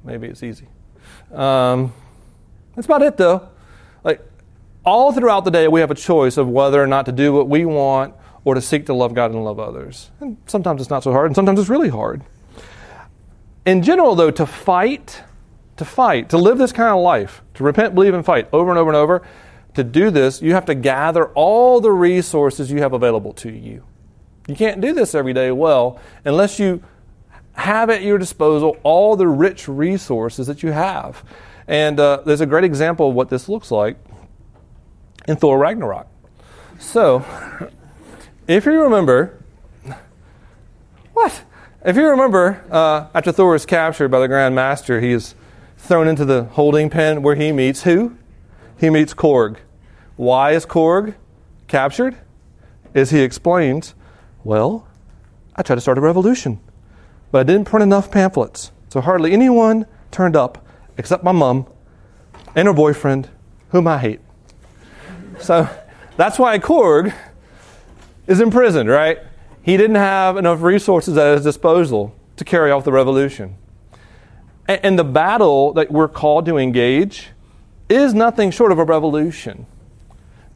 maybe 0.04 0.28
it's 0.28 0.42
easy. 0.42 0.68
Um, 1.32 1.94
that's 2.76 2.86
about 2.86 3.02
it, 3.02 3.18
though. 3.18 3.50
Like 4.04 4.22
all 4.84 5.12
throughout 5.12 5.46
the 5.46 5.52
day, 5.52 5.68
we 5.68 5.80
have 5.80 5.92
a 5.92 5.96
choice 5.96 6.38
of 6.38 6.48
whether 6.48 6.82
or 6.82 6.88
not 6.88 7.06
to 7.08 7.12
do 7.12 7.34
what 7.34 7.48
we 7.48 7.66
want 7.66 8.14
or 8.44 8.56
to 8.56 8.62
seek 8.62 8.86
to 8.86 8.94
love 8.94 9.14
God 9.14 9.32
and 9.32 9.44
love 9.44 9.60
others. 9.60 10.12
And 10.20 10.38
sometimes 10.46 10.82
it's 10.82 10.90
not 10.90 11.04
so 11.04 11.12
hard, 11.12 11.28
and 11.28 11.36
sometimes 11.36 11.60
it's 11.60 11.70
really 11.70 11.90
hard. 11.90 12.24
In 13.66 13.82
general, 13.82 14.16
though, 14.16 14.32
to 14.32 14.46
fight 14.46 15.24
to 15.78 15.86
fight, 15.86 16.30
to 16.30 16.38
live 16.38 16.58
this 16.58 16.72
kind 16.72 16.90
of 16.90 17.02
life, 17.02 17.42
to 17.56 17.64
repent, 17.64 17.96
believe, 17.96 18.14
and 18.14 18.26
fight 18.26 18.48
over 18.54 18.70
and 18.70 18.80
over 18.80 18.90
and 18.90 18.98
over, 18.98 19.28
to 19.74 19.84
do 19.84 20.10
this, 20.10 20.42
you 20.42 20.54
have 20.54 20.66
to 20.66 20.76
gather 20.76 21.28
all 21.30 21.82
the 21.82 21.92
resources 21.92 22.72
you 22.72 22.80
have 22.80 22.94
available 22.94 23.34
to 23.34 23.52
you. 23.52 23.84
You 24.48 24.56
can't 24.56 24.80
do 24.80 24.94
this 24.94 25.14
every 25.16 25.34
day 25.34 25.52
well 25.52 26.00
unless 26.24 26.60
you 26.60 26.82
have 27.54 27.90
at 27.90 28.04
your 28.04 28.18
disposal 28.18 28.78
all 28.84 29.16
the 29.16 29.28
rich 29.28 29.68
resources 29.68 30.48
that 30.48 30.64
you 30.64 30.72
have. 30.72 31.24
And 31.68 32.00
uh, 32.00 32.22
there's 32.26 32.42
a 32.42 32.46
great 32.46 32.64
example 32.64 33.10
of 33.10 33.16
what 33.16 33.30
this 33.30 33.50
looks 33.50 33.72
like 33.72 33.98
in 35.28 35.36
Thor 35.36 35.58
Ragnarok. 35.58 36.08
So, 36.80 37.26
if 38.48 38.66
you 38.66 38.84
remember, 38.84 39.44
what? 41.14 41.44
If 41.84 41.96
you 41.96 42.08
remember, 42.08 42.64
uh, 42.70 43.08
after 43.14 43.32
Thor 43.32 43.56
is 43.56 43.66
captured 43.66 44.10
by 44.10 44.20
the 44.20 44.28
Grand 44.28 44.56
Master, 44.56 45.00
he 45.00 45.12
is 45.12 45.36
thrown 45.78 46.08
into 46.08 46.26
the 46.26 46.46
holding 46.46 46.90
pen 46.90 47.22
where 47.22 47.36
he 47.36 47.52
meets 47.52 47.84
who? 47.84 48.18
He 48.80 48.90
meets 48.90 49.14
Korg. 49.14 49.58
Why 50.16 50.52
is 50.52 50.66
Korg 50.66 51.16
captured? 51.68 52.18
As 52.94 53.12
he 53.12 53.22
explains, 53.22 53.94
well, 54.44 54.88
I 55.56 55.62
tried 55.62 55.76
to 55.76 55.82
start 55.82 55.98
a 55.98 56.02
revolution, 56.02 56.60
but 57.32 57.40
I 57.40 57.44
didn't 57.44 57.66
print 57.66 57.84
enough 57.84 58.10
pamphlets. 58.10 58.72
So 58.90 59.02
hardly 59.02 59.34
anyone 59.34 59.86
turned 60.12 60.36
up 60.36 60.65
except 60.98 61.24
my 61.24 61.32
mom 61.32 61.68
and 62.56 62.68
her 62.68 62.74
boyfriend, 62.74 63.30
whom 63.70 63.88
I 63.88 63.98
hate. 63.98 64.20
So 65.40 65.70
that's 66.18 66.40
why 66.40 66.58
Korg 66.60 67.14
is 68.28 68.40
imprisoned, 68.40 68.90
right? 68.90 69.20
He 69.62 69.78
didn't 69.78 69.98
have 69.98 70.38
enough 70.38 70.62
resources 70.62 71.18
at 71.18 71.34
his 71.36 71.44
disposal 71.44 72.16
to 72.38 72.44
carry 72.44 72.72
off 72.72 72.84
the 72.84 72.92
revolution. 72.92 73.58
And 74.68 74.98
the 74.98 75.04
battle 75.04 75.74
that 75.74 75.92
we're 75.92 76.08
called 76.08 76.46
to 76.48 76.58
engage 76.58 77.30
is 77.90 78.14
nothing 78.14 78.50
short 78.52 78.72
of 78.72 78.80
a 78.80 78.84
revolution. 78.84 79.68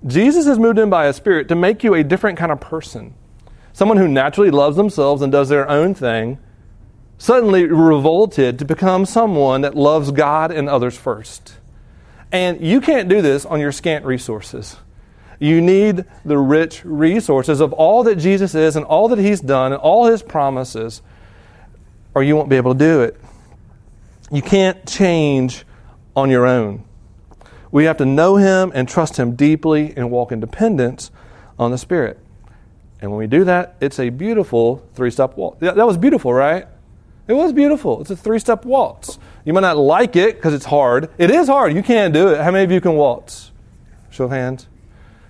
Jesus 0.08 0.48
is 0.48 0.58
moved 0.58 0.80
in 0.80 0.90
by 0.90 1.06
a 1.06 1.14
spirit 1.14 1.48
to 1.50 1.56
make 1.56 1.84
you 1.84 1.94
a 1.94 2.04
different 2.04 2.38
kind 2.38 2.52
of 2.52 2.60
person. 2.60 3.14
Someone 3.74 3.98
who 3.98 4.08
naturally 4.08 4.50
loves 4.50 4.78
themselves 4.78 5.22
and 5.22 5.32
does 5.32 5.50
their 5.50 5.70
own 5.70 5.94
thing, 5.94 6.40
suddenly 7.20 7.66
revolted 7.66 8.58
to 8.58 8.66
become 8.66 9.06
someone 9.06 9.62
that 9.62 9.76
loves 9.76 10.10
God 10.12 10.52
and 10.52 10.68
others 10.68 10.98
first. 10.98 11.58
And 12.32 12.62
you 12.66 12.82
can't 12.82 13.10
do 13.10 13.22
this 13.22 13.46
on 13.46 13.60
your 13.60 13.74
scant 13.74 14.06
resources. 14.06 14.78
You 15.38 15.62
need 15.62 16.06
the 16.24 16.38
rich 16.38 16.84
resources 16.86 17.60
of 17.60 17.74
all 17.74 18.04
that 18.04 18.16
Jesus 18.16 18.56
is 18.56 18.76
and 18.76 18.86
all 18.86 19.10
that 19.10 19.20
He's 19.20 19.42
done 19.42 19.74
and 19.74 19.82
all 19.82 20.06
His 20.06 20.24
promises, 20.24 21.02
or 22.16 22.24
you 22.24 22.36
won't 22.36 22.50
be 22.50 22.56
able 22.56 22.74
to 22.74 22.80
do 22.80 23.02
it. 23.02 23.20
You 24.32 24.42
can't 24.42 24.88
change 24.88 25.66
on 26.16 26.30
your 26.30 26.46
own. 26.46 26.86
We 27.72 27.86
have 27.86 27.98
to 27.98 28.06
know 28.06 28.38
Him 28.38 28.72
and 28.74 28.88
trust 28.88 29.18
Him 29.18 29.36
deeply 29.36 29.94
and 29.96 30.10
walk 30.10 30.32
in 30.32 30.40
dependence 30.40 31.12
on 31.58 31.72
the 31.72 31.78
Spirit. 31.78 32.18
And 33.02 33.12
when 33.12 33.18
we 33.18 33.28
do 33.28 33.44
that, 33.44 33.76
it's 33.82 34.00
a 34.00 34.10
beautiful 34.10 34.88
three 34.94 35.12
step 35.12 35.36
walk. 35.36 35.60
That 35.60 35.76
was 35.76 35.98
beautiful, 35.98 36.34
right? 36.34 36.68
It 37.30 37.34
was 37.36 37.54
beautiful. 37.54 38.02
It's 38.02 38.10
a 38.10 38.16
three 38.16 38.40
step 38.40 38.66
waltz. 38.66 39.20
You 39.46 39.54
might 39.54 39.62
not 39.62 39.78
like 39.78 40.16
it 40.16 40.38
because 40.38 40.56
it's 40.56 40.66
hard. 40.66 41.12
It 41.20 41.30
is 41.30 41.48
hard. 41.48 41.76
You 41.76 41.84
can't 41.84 42.12
do 42.12 42.30
it. 42.30 42.42
How 42.42 42.50
many 42.50 42.64
of 42.64 42.72
you 42.72 42.82
can 42.82 42.96
waltz? 42.96 43.52
Show 44.10 44.24
of 44.24 44.32
hands. 44.32 44.68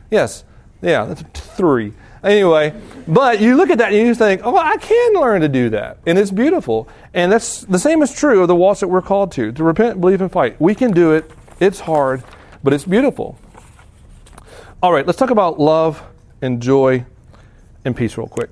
Yes. 0.10 0.46
Yeah, 0.82 1.04
that's 1.04 1.24
three. 1.58 1.92
Anyway, 2.24 2.74
but 3.06 3.42
you 3.42 3.58
look 3.58 3.70
at 3.70 3.80
that 3.80 3.92
and 3.92 4.08
you 4.08 4.16
think, 4.16 4.42
oh, 4.46 4.56
I 4.56 4.78
can 4.78 5.14
learn 5.14 5.42
to 5.42 5.50
do 5.50 5.72
that. 5.72 5.98
And 6.08 6.18
it's 6.18 6.32
beautiful. 6.32 6.88
And 7.14 7.34
that's 7.34 7.64
the 7.64 7.80
same 7.80 8.02
is 8.02 8.14
true 8.14 8.42
of 8.42 8.48
the 8.48 8.56
waltz 8.56 8.80
that 8.80 8.88
we're 8.88 9.02
called 9.02 9.34
to 9.34 9.52
to 9.52 9.64
repent, 9.66 10.00
believe, 10.00 10.22
and 10.22 10.32
fight. 10.32 10.60
We 10.60 10.76
can 10.76 10.92
do 10.92 11.12
it. 11.12 11.30
It's 11.60 11.82
hard, 11.82 12.24
but 12.64 12.72
it's 12.72 12.86
beautiful. 12.86 13.38
All 14.82 14.94
right, 14.94 15.06
let's 15.06 15.20
talk 15.20 15.32
about 15.32 15.60
love 15.60 16.02
and 16.42 16.62
joy 16.62 17.06
and 17.84 17.94
peace 17.94 18.18
real 18.18 18.28
quick. 18.28 18.50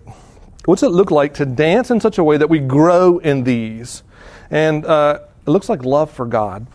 What's 0.68 0.84
it 0.84 0.90
look 0.90 1.12
like 1.12 1.36
to 1.36 1.46
dance 1.46 1.92
in 1.92 2.02
such 2.02 2.18
a 2.18 2.24
way 2.26 2.36
that 2.36 2.50
we 2.50 2.60
grow 2.60 3.20
in 3.20 3.46
these? 3.46 4.04
And 4.52 4.84
uh, 4.86 5.20
it 5.46 5.50
looks 5.50 5.70
like 5.70 5.86
love 5.86 6.12
for 6.12 6.26
God. 6.26 6.68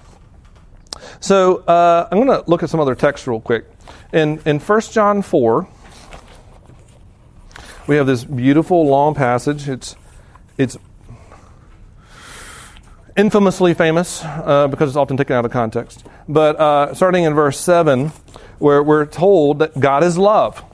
So 1.20 1.59
uh, 1.59 2.09
I'm 2.11 2.16
going 2.16 2.42
to 2.42 2.42
look 2.50 2.62
at 2.62 2.70
some 2.70 2.81
other 2.81 2.94
text 2.94 3.26
real 3.26 3.38
quick. 3.38 3.66
In, 4.11 4.40
in 4.46 4.61
1 4.61 4.81
John 4.92 5.20
4, 5.20 5.68
we 7.87 7.96
have 7.96 8.07
this 8.07 8.24
beautiful 8.24 8.87
long 8.87 9.14
passage. 9.14 9.68
It's, 9.68 9.94
it's 10.57 10.78
infamously 13.14 13.74
famous 13.74 14.24
uh, 14.24 14.68
because 14.68 14.88
it's 14.88 14.96
often 14.96 15.18
taken 15.18 15.37
out 15.37 15.44
of 15.44 15.50
context. 15.50 16.07
But 16.26 16.59
uh, 16.59 16.94
starting 16.94 17.24
in 17.24 17.35
verse 17.35 17.61
7, 17.61 18.09
where 18.59 18.83
we're 18.83 19.05
told 19.05 19.59
that 19.59 19.78
God 19.78 20.02
is 20.02 20.16
love. 20.16 20.64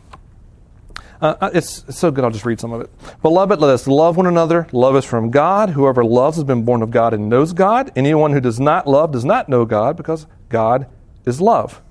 Uh, 1.20 1.34
uh, 1.40 1.50
it's, 1.52 1.84
it's, 1.88 1.98
so 1.98 2.10
good, 2.12 2.24
I'll 2.24 2.30
just 2.30 2.44
read 2.44 2.60
some 2.60 2.72
of 2.72 2.80
it. 2.80 2.90
Beloved, 3.22 3.60
let 3.60 3.70
us 3.70 3.88
love 3.88 4.16
one 4.16 4.26
another. 4.26 4.68
Love 4.70 4.94
is 4.94 5.04
from 5.04 5.30
God. 5.30 5.70
Whoever 5.70 6.04
loves 6.04 6.36
has 6.36 6.44
been 6.44 6.64
born 6.64 6.80
of 6.80 6.92
God 6.92 7.12
and 7.12 7.28
knows 7.28 7.52
God. 7.52 7.90
Anyone 7.96 8.32
who 8.32 8.40
does 8.40 8.60
not 8.60 8.86
love 8.86 9.10
does 9.10 9.24
not 9.24 9.48
know 9.48 9.64
God 9.64 9.96
because 9.96 10.26
God 10.48 10.86
is 11.24 11.40
love. 11.40 11.82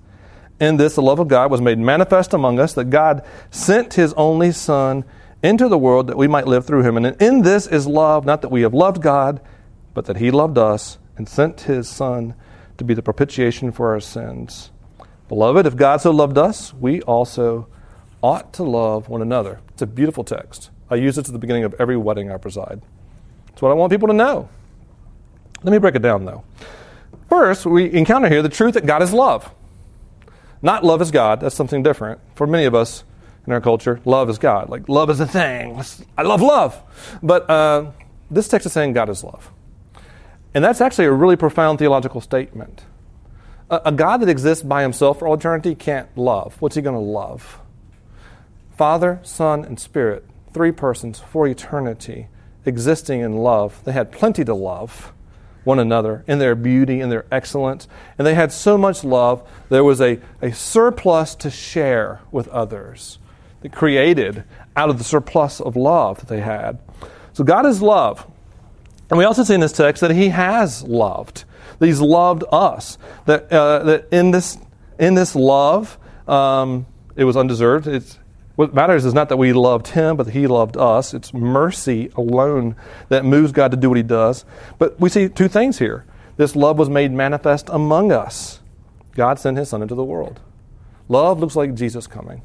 In 0.61 0.77
this, 0.77 0.95
the 0.95 1.01
love 1.01 1.19
of 1.19 1.27
God 1.27 1.51
was 1.51 1.61
made 1.61 1.77
manifest 1.77 2.33
among 2.33 2.59
us, 2.59 2.73
that 2.73 2.85
God 2.85 3.23
sent 3.51 3.95
his 3.95 4.13
only 4.13 4.51
Son 4.53 5.03
into 5.43 5.67
the 5.67 5.77
world 5.77 6.07
that 6.07 6.17
we 6.17 6.27
might 6.27 6.47
live 6.47 6.65
through 6.65 6.83
him. 6.83 6.97
And 6.97 7.21
in 7.21 7.41
this 7.41 7.67
is 7.67 7.85
love, 7.85 8.25
not 8.25 8.41
that 8.41 8.49
we 8.49 8.61
have 8.61 8.73
loved 8.73 9.01
God, 9.01 9.41
but 9.93 10.05
that 10.05 10.17
he 10.17 10.31
loved 10.31 10.57
us 10.57 10.97
and 11.17 11.27
sent 11.27 11.61
his 11.61 11.89
Son 11.89 12.33
to 12.77 12.83
be 12.83 12.93
the 12.93 13.03
propitiation 13.03 13.71
for 13.71 13.91
our 13.91 13.99
sins. 13.99 14.71
Beloved, 15.27 15.65
if 15.65 15.75
God 15.75 15.97
so 15.97 16.11
loved 16.11 16.37
us, 16.37 16.73
we 16.73 17.01
also 17.01 17.67
ought 18.21 18.53
to 18.53 18.63
love 18.63 19.09
one 19.09 19.21
another. 19.21 19.59
It's 19.69 19.81
a 19.81 19.87
beautiful 19.87 20.23
text. 20.23 20.69
I 20.89 20.95
use 20.95 21.17
it 21.17 21.27
at 21.27 21.33
the 21.33 21.39
beginning 21.39 21.63
of 21.63 21.75
every 21.79 21.97
wedding 21.97 22.31
I 22.31 22.37
preside. 22.37 22.81
It's 23.49 23.61
what 23.61 23.71
I 23.71 23.73
want 23.73 23.91
people 23.91 24.07
to 24.07 24.13
know. 24.13 24.49
Let 25.63 25.71
me 25.71 25.77
break 25.77 25.95
it 25.95 26.01
down, 26.01 26.25
though. 26.25 26.43
First, 27.29 27.65
we 27.65 27.91
encounter 27.91 28.29
here 28.29 28.41
the 28.41 28.49
truth 28.49 28.75
that 28.75 28.85
God 28.85 29.01
is 29.01 29.11
love. 29.11 29.53
Not 30.61 30.83
love 30.83 31.01
is 31.01 31.11
God, 31.11 31.41
that's 31.41 31.55
something 31.55 31.83
different. 31.83 32.19
For 32.35 32.47
many 32.47 32.65
of 32.65 32.73
us 32.73 33.03
in 33.45 33.53
our 33.53 33.61
culture, 33.61 34.01
love 34.05 34.29
is 34.29 34.37
God. 34.37 34.69
Like, 34.69 34.89
love 34.89 35.09
is 35.09 35.19
a 35.19 35.27
thing. 35.27 35.81
I 36.17 36.23
love 36.23 36.41
love. 36.41 36.81
But 37.21 37.49
uh, 37.49 37.91
this 38.31 38.47
text 38.47 38.65
is 38.65 38.73
saying 38.73 38.93
God 38.93 39.09
is 39.09 39.23
love. 39.23 39.51
And 40.53 40.63
that's 40.63 40.81
actually 40.81 41.05
a 41.05 41.11
really 41.11 41.35
profound 41.35 41.79
theological 41.79 42.21
statement. 42.21 42.85
A, 43.69 43.81
a 43.85 43.91
God 43.91 44.21
that 44.21 44.29
exists 44.29 44.63
by 44.63 44.81
himself 44.81 45.19
for 45.19 45.27
all 45.27 45.35
eternity 45.35 45.75
can't 45.75 46.15
love. 46.17 46.55
What's 46.59 46.75
he 46.75 46.81
going 46.81 46.95
to 46.95 46.99
love? 46.99 47.59
Father, 48.77 49.19
Son, 49.23 49.65
and 49.65 49.79
Spirit, 49.79 50.23
three 50.53 50.71
persons 50.71 51.19
for 51.19 51.47
eternity, 51.47 52.27
existing 52.65 53.21
in 53.21 53.37
love. 53.37 53.83
They 53.83 53.91
had 53.91 54.11
plenty 54.11 54.45
to 54.45 54.53
love 54.53 55.13
one 55.63 55.79
another 55.79 56.23
in 56.27 56.39
their 56.39 56.55
beauty 56.55 57.01
and 57.01 57.11
their 57.11 57.25
excellence. 57.31 57.87
And 58.17 58.25
they 58.25 58.35
had 58.35 58.51
so 58.51 58.77
much 58.77 59.03
love, 59.03 59.47
there 59.69 59.83
was 59.83 59.99
a, 59.99 60.19
a 60.41 60.53
surplus 60.53 61.35
to 61.35 61.49
share 61.49 62.21
with 62.31 62.47
others 62.49 63.17
that 63.61 63.73
created 63.73 64.43
out 64.75 64.89
of 64.89 64.97
the 64.99 65.03
surplus 65.03 65.59
of 65.59 65.75
love 65.75 66.19
that 66.19 66.27
they 66.27 66.41
had. 66.41 66.79
So 67.33 67.43
God 67.43 67.65
is 67.65 67.81
love. 67.81 68.25
And 69.09 69.17
we 69.17 69.25
also 69.25 69.43
see 69.43 69.55
in 69.55 69.59
this 69.59 69.71
text 69.71 70.01
that 70.01 70.11
He 70.11 70.29
has 70.29 70.83
loved. 70.83 71.45
That 71.79 71.87
He's 71.87 72.01
loved 72.01 72.43
us. 72.51 72.97
That, 73.25 73.51
uh, 73.51 73.83
that 73.83 74.07
in, 74.11 74.31
this, 74.31 74.57
in 74.99 75.15
this 75.15 75.35
love, 75.35 75.97
um, 76.27 76.85
it 77.15 77.23
was 77.23 77.35
undeserved. 77.35 77.87
It's, 77.87 78.19
what 78.57 78.73
matters 78.73 79.05
is 79.05 79.13
not 79.13 79.29
that 79.29 79.37
we 79.37 79.53
loved 79.53 79.89
him, 79.89 80.17
but 80.17 80.25
that 80.25 80.31
he 80.31 80.47
loved 80.47 80.77
us. 80.77 81.13
It's 81.13 81.31
mercy 81.31 82.09
alone 82.15 82.75
that 83.07 83.23
moves 83.23 83.51
God 83.51 83.69
to 83.69 83.77
do 83.77 83.87
what 83.87 83.97
he 83.97 84.03
does. 84.03 84.45
But 84.79 84.99
we 84.99 85.09
see 85.09 85.29
two 85.29 85.47
things 85.47 85.77
here. 85.77 86.05
This 86.37 86.55
love 86.55 86.79
was 86.79 86.89
made 86.89 87.11
manifest 87.11 87.69
among 87.69 88.11
us. 88.11 88.59
God 89.13 89.37
sent 89.37 89.59
his 89.59 89.69
son 89.69 89.83
into 89.83 89.93
the 89.93 90.03
world. 90.03 90.39
Love 91.07 91.39
looks 91.39 91.55
like 91.55 91.75
Jesus 91.75 92.07
coming. 92.07 92.41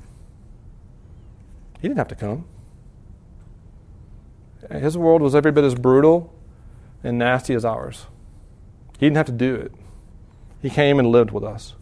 He 1.80 1.88
didn't 1.88 1.96
have 1.96 2.08
to 2.08 2.14
come. 2.14 2.44
His 4.70 4.98
world 4.98 5.22
was 5.22 5.34
every 5.34 5.50
bit 5.50 5.64
as 5.64 5.74
brutal 5.74 6.30
and 7.02 7.18
nasty 7.18 7.54
as 7.54 7.64
ours. 7.64 8.04
He 8.98 9.06
didn't 9.06 9.16
have 9.16 9.26
to 9.26 9.32
do 9.32 9.54
it. 9.54 9.72
He 10.60 10.68
came 10.68 10.98
and 10.98 11.08
lived 11.08 11.30
with 11.30 11.42
us. 11.42 11.74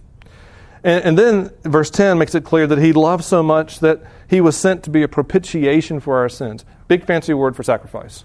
And, 0.82 1.04
and, 1.04 1.18
then 1.18 1.50
verse 1.62 1.90
10 1.90 2.18
makes 2.18 2.34
it 2.34 2.44
clear 2.44 2.66
that 2.66 2.78
he 2.78 2.92
loved 2.92 3.24
so 3.24 3.42
much 3.42 3.80
that 3.80 4.02
he 4.28 4.40
was 4.40 4.56
sent 4.56 4.82
to 4.84 4.90
be 4.90 5.02
a 5.02 5.08
propitiation 5.08 6.00
for 6.00 6.18
our 6.18 6.28
sins. 6.28 6.64
Big 6.88 7.04
fancy 7.04 7.34
word 7.34 7.54
for 7.54 7.62
sacrifice. 7.62 8.24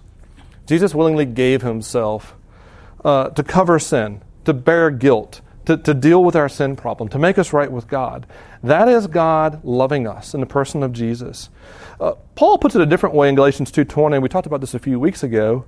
Jesus 0.66 0.96
willingly 0.96 1.26
gave 1.26 1.62
himself 1.62 2.36
uh, 3.04 3.30
to 3.30 3.44
cover 3.44 3.78
sin, 3.78 4.22
to 4.46 4.54
bear 4.54 4.90
guilt, 4.90 5.42
to, 5.66 5.78
to 5.78 5.94
deal 5.94 6.24
with 6.24 6.36
our 6.36 6.48
sin 6.48 6.76
problem, 6.76 7.10
to 7.10 7.20
make 7.20 7.38
us 7.38 7.52
right 7.52 7.72
with 7.72 7.88
God. 7.88 8.26
That 8.64 8.88
is 8.88 9.08
God 9.08 9.64
loving 9.64 10.08
us 10.08 10.34
in 10.34 10.40
the 10.40 10.46
person 10.46 10.82
of 10.82 10.94
Jesus. 10.94 11.50
Uh, 12.00 12.14
Paul 12.36 12.58
puts 12.58 12.76
it 12.76 12.82
a 12.82 12.86
different 12.86 13.16
way 13.16 13.30
in 13.30 13.36
Galatians 13.36 13.72
2.20. 13.72 14.22
We 14.22 14.30
talked 14.30 14.48
about 14.48 14.62
this 14.62 14.74
a 14.74 14.80
few 14.80 15.00
weeks 15.00 15.24
ago. 15.24 15.66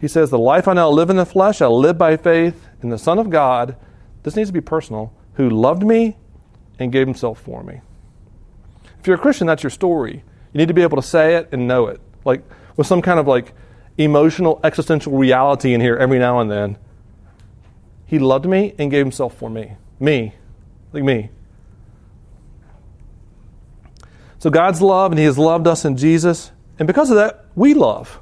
He 0.00 0.08
says, 0.08 0.30
The 0.30 0.38
life 0.38 0.68
I 0.68 0.74
now 0.74 0.90
live 0.90 1.10
in 1.10 1.16
the 1.16 1.26
flesh, 1.26 1.60
I 1.60 1.66
live 1.66 1.98
by 1.98 2.16
faith 2.16 2.66
in 2.82 2.90
the 2.90 2.98
Son 2.98 3.18
of 3.18 3.30
God. 3.30 3.76
This 4.22 4.36
needs 4.36 4.50
to 4.50 4.54
be 4.54 4.60
personal 4.60 5.12
who 5.38 5.48
loved 5.48 5.84
me 5.84 6.16
and 6.78 6.92
gave 6.92 7.06
himself 7.06 7.40
for 7.40 7.62
me. 7.62 7.80
If 9.00 9.06
you're 9.06 9.16
a 9.16 9.20
Christian, 9.20 9.46
that's 9.46 9.62
your 9.62 9.70
story. 9.70 10.24
You 10.52 10.58
need 10.58 10.68
to 10.68 10.74
be 10.74 10.82
able 10.82 10.96
to 10.96 11.02
say 11.02 11.36
it 11.36 11.48
and 11.52 11.66
know 11.66 11.86
it. 11.86 12.00
Like 12.24 12.42
with 12.76 12.88
some 12.88 13.00
kind 13.00 13.18
of 13.18 13.26
like 13.26 13.54
emotional 13.96 14.60
existential 14.64 15.16
reality 15.16 15.74
in 15.74 15.80
here 15.80 15.96
every 15.96 16.18
now 16.18 16.40
and 16.40 16.50
then. 16.50 16.76
He 18.04 18.18
loved 18.18 18.46
me 18.46 18.74
and 18.78 18.90
gave 18.90 19.06
himself 19.06 19.38
for 19.38 19.48
me. 19.48 19.74
Me. 20.00 20.34
Like 20.92 21.04
me. 21.04 21.30
So 24.40 24.50
God's 24.50 24.82
love 24.82 25.12
and 25.12 25.18
he 25.18 25.24
has 25.24 25.38
loved 25.38 25.66
us 25.66 25.84
in 25.84 25.96
Jesus, 25.96 26.52
and 26.78 26.86
because 26.86 27.10
of 27.10 27.16
that, 27.16 27.46
we 27.54 27.74
love. 27.74 28.20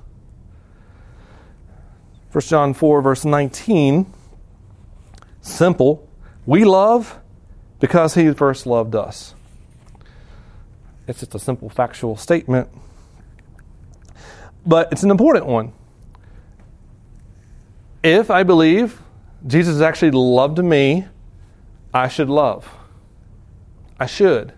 1 2.33 2.43
John 2.43 2.75
4 2.75 3.01
verse 3.01 3.25
19 3.25 4.13
simple 5.41 6.07
we 6.47 6.65
love 6.65 7.19
because 7.81 8.15
he 8.15 8.33
first 8.33 8.67
loved 8.67 8.95
us. 8.95 9.35
It's 11.09 11.21
just 11.21 11.35
a 11.35 11.39
simple 11.39 11.69
factual 11.69 12.17
statement, 12.17 12.69
but 14.65 14.91
it's 14.93 15.03
an 15.03 15.11
important 15.11 15.47
one. 15.47 15.73
If 18.03 18.31
I 18.31 18.45
believe 18.45 19.01
Jesus 19.47 19.81
actually 19.81 20.13
loved 20.13 20.63
me, 20.65 21.07
I 21.93 22.09
should 22.09 22.31
love. 22.31 22.69
I 23.99 24.07
should. 24.07 24.53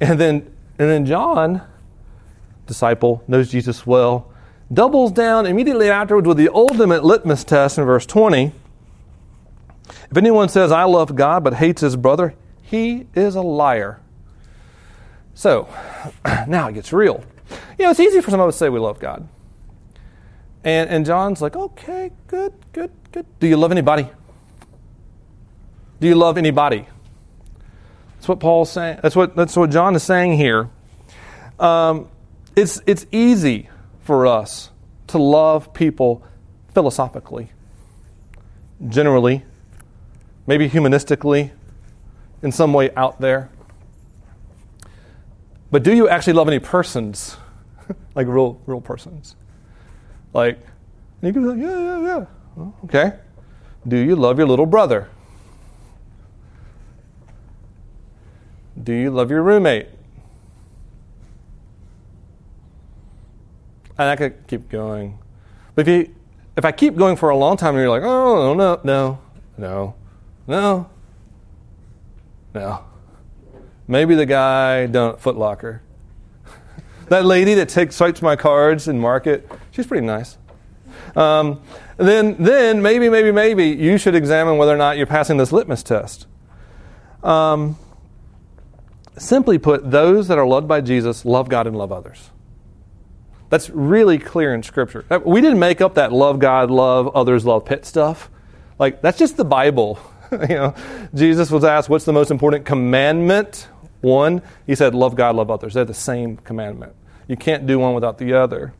And 0.00 0.18
then 0.20 0.52
and 0.78 0.88
then 0.88 1.04
John, 1.04 1.60
disciple, 2.66 3.22
knows 3.28 3.50
Jesus 3.50 3.86
well, 3.86 4.32
doubles 4.72 5.12
down 5.12 5.44
immediately 5.44 5.90
afterwards 5.90 6.26
with 6.26 6.38
the 6.38 6.48
ultimate 6.54 7.04
litmus 7.04 7.44
test 7.44 7.76
in 7.76 7.84
verse 7.84 8.06
20 8.06 8.52
if 10.10 10.16
anyone 10.16 10.48
says, 10.48 10.72
I 10.72 10.84
love 10.84 11.14
God, 11.14 11.44
but 11.44 11.54
hates 11.54 11.80
his 11.80 11.96
brother, 11.96 12.34
he 12.62 13.06
is 13.14 13.34
a 13.34 13.42
liar. 13.42 14.00
So, 15.34 15.68
now 16.46 16.68
it 16.68 16.74
gets 16.74 16.92
real. 16.92 17.24
You 17.78 17.84
know, 17.84 17.90
it's 17.90 18.00
easy 18.00 18.20
for 18.20 18.30
some 18.30 18.40
of 18.40 18.48
us 18.48 18.54
to 18.54 18.58
say 18.58 18.68
we 18.68 18.78
love 18.78 18.98
God. 18.98 19.28
And, 20.62 20.90
and 20.90 21.06
John's 21.06 21.40
like, 21.40 21.56
okay, 21.56 22.12
good, 22.26 22.52
good, 22.72 22.90
good. 23.12 23.26
Do 23.38 23.46
you 23.46 23.56
love 23.56 23.72
anybody? 23.72 24.08
Do 26.00 26.06
you 26.06 26.14
love 26.14 26.38
anybody? 26.38 26.86
That's 28.14 28.28
what 28.28 28.40
Paul's 28.40 28.70
saying. 28.70 29.00
That's 29.02 29.16
what, 29.16 29.34
that's 29.34 29.56
what 29.56 29.70
John 29.70 29.94
is 29.94 30.02
saying 30.02 30.34
here. 30.34 30.68
Um, 31.58 32.08
it's, 32.54 32.82
it's 32.86 33.06
easy 33.10 33.70
for 34.02 34.26
us 34.26 34.70
to 35.08 35.18
love 35.18 35.72
people 35.72 36.22
philosophically, 36.74 37.50
generally, 38.88 39.44
maybe 40.46 40.68
humanistically, 40.68 41.50
in 42.42 42.52
some 42.52 42.72
way 42.72 42.90
out 42.96 43.20
there. 43.20 43.50
But 45.70 45.82
do 45.82 45.94
you 45.94 46.08
actually 46.08 46.32
love 46.32 46.48
any 46.48 46.58
persons? 46.58 47.36
like 48.14 48.26
real, 48.26 48.60
real 48.66 48.80
persons? 48.80 49.36
Like, 50.32 50.58
you 51.22 51.32
can 51.32 51.42
be 51.42 51.48
like, 51.48 51.58
yeah, 51.58 51.80
yeah, 51.80 52.00
yeah. 52.02 52.26
Well, 52.56 52.74
okay. 52.84 53.12
Do 53.86 53.96
you 53.96 54.16
love 54.16 54.38
your 54.38 54.46
little 54.46 54.66
brother? 54.66 55.08
Do 58.82 58.92
you 58.92 59.10
love 59.10 59.30
your 59.30 59.42
roommate? 59.42 59.88
And 63.98 64.08
I 64.08 64.16
could 64.16 64.46
keep 64.46 64.70
going. 64.70 65.18
But 65.74 65.86
if 65.86 65.88
you 65.88 66.14
if 66.56 66.64
I 66.64 66.72
keep 66.72 66.96
going 66.96 67.16
for 67.16 67.28
a 67.28 67.36
long 67.36 67.56
time 67.56 67.74
and 67.74 67.82
you're 67.82 67.90
like, 67.90 68.02
oh 68.02 68.54
no, 68.54 68.80
no, 68.82 69.18
no, 69.56 69.94
no. 70.50 70.90
No. 72.54 72.84
Maybe 73.86 74.16
the 74.16 74.26
guy 74.26 74.86
down 74.86 75.12
at 75.12 75.20
Foot 75.20 75.36
Locker. 75.36 75.82
that 77.08 77.24
lady 77.24 77.54
that 77.54 77.68
takes 77.68 77.94
swipes 77.94 78.20
my 78.20 78.34
cards 78.34 78.88
in 78.88 78.98
market, 78.98 79.48
she's 79.70 79.86
pretty 79.86 80.04
nice. 80.06 80.38
Um, 81.14 81.62
then, 81.96 82.36
then 82.42 82.82
maybe, 82.82 83.08
maybe, 83.08 83.30
maybe 83.30 83.68
you 83.68 83.96
should 83.96 84.14
examine 84.14 84.58
whether 84.58 84.74
or 84.74 84.76
not 84.76 84.96
you're 84.96 85.06
passing 85.06 85.36
this 85.36 85.52
litmus 85.52 85.84
test. 85.84 86.26
Um, 87.22 87.76
simply 89.18 89.58
put, 89.58 89.88
those 89.90 90.26
that 90.28 90.38
are 90.38 90.46
loved 90.46 90.66
by 90.66 90.80
Jesus 90.80 91.24
love 91.24 91.48
God 91.48 91.66
and 91.66 91.76
love 91.76 91.92
others. 91.92 92.30
That's 93.50 93.70
really 93.70 94.18
clear 94.18 94.52
in 94.54 94.62
Scripture. 94.64 95.04
We 95.24 95.40
didn't 95.40 95.58
make 95.58 95.80
up 95.80 95.94
that 95.94 96.12
love 96.12 96.40
God, 96.40 96.70
love 96.70 97.08
others, 97.14 97.44
love 97.44 97.64
pit 97.64 97.84
stuff. 97.84 98.30
Like, 98.80 99.00
that's 99.02 99.18
just 99.18 99.36
the 99.36 99.44
Bible. 99.44 100.00
you 100.48 100.54
know, 100.56 100.74
Jesus 101.14 101.50
was 101.50 101.64
asked, 101.64 101.88
What's 101.88 102.04
the 102.04 102.12
most 102.12 102.30
important 102.30 102.64
commandment? 102.64 103.68
One, 104.00 104.42
he 104.66 104.74
said, 104.74 104.94
Love 104.94 105.14
God, 105.14 105.36
love 105.36 105.50
others. 105.50 105.74
They're 105.74 105.84
the 105.84 105.94
same 105.94 106.36
commandment. 106.38 106.94
You 107.28 107.36
can't 107.36 107.66
do 107.66 107.78
one 107.78 107.94
without 107.94 108.18
the 108.18 108.34
other. 108.34 108.72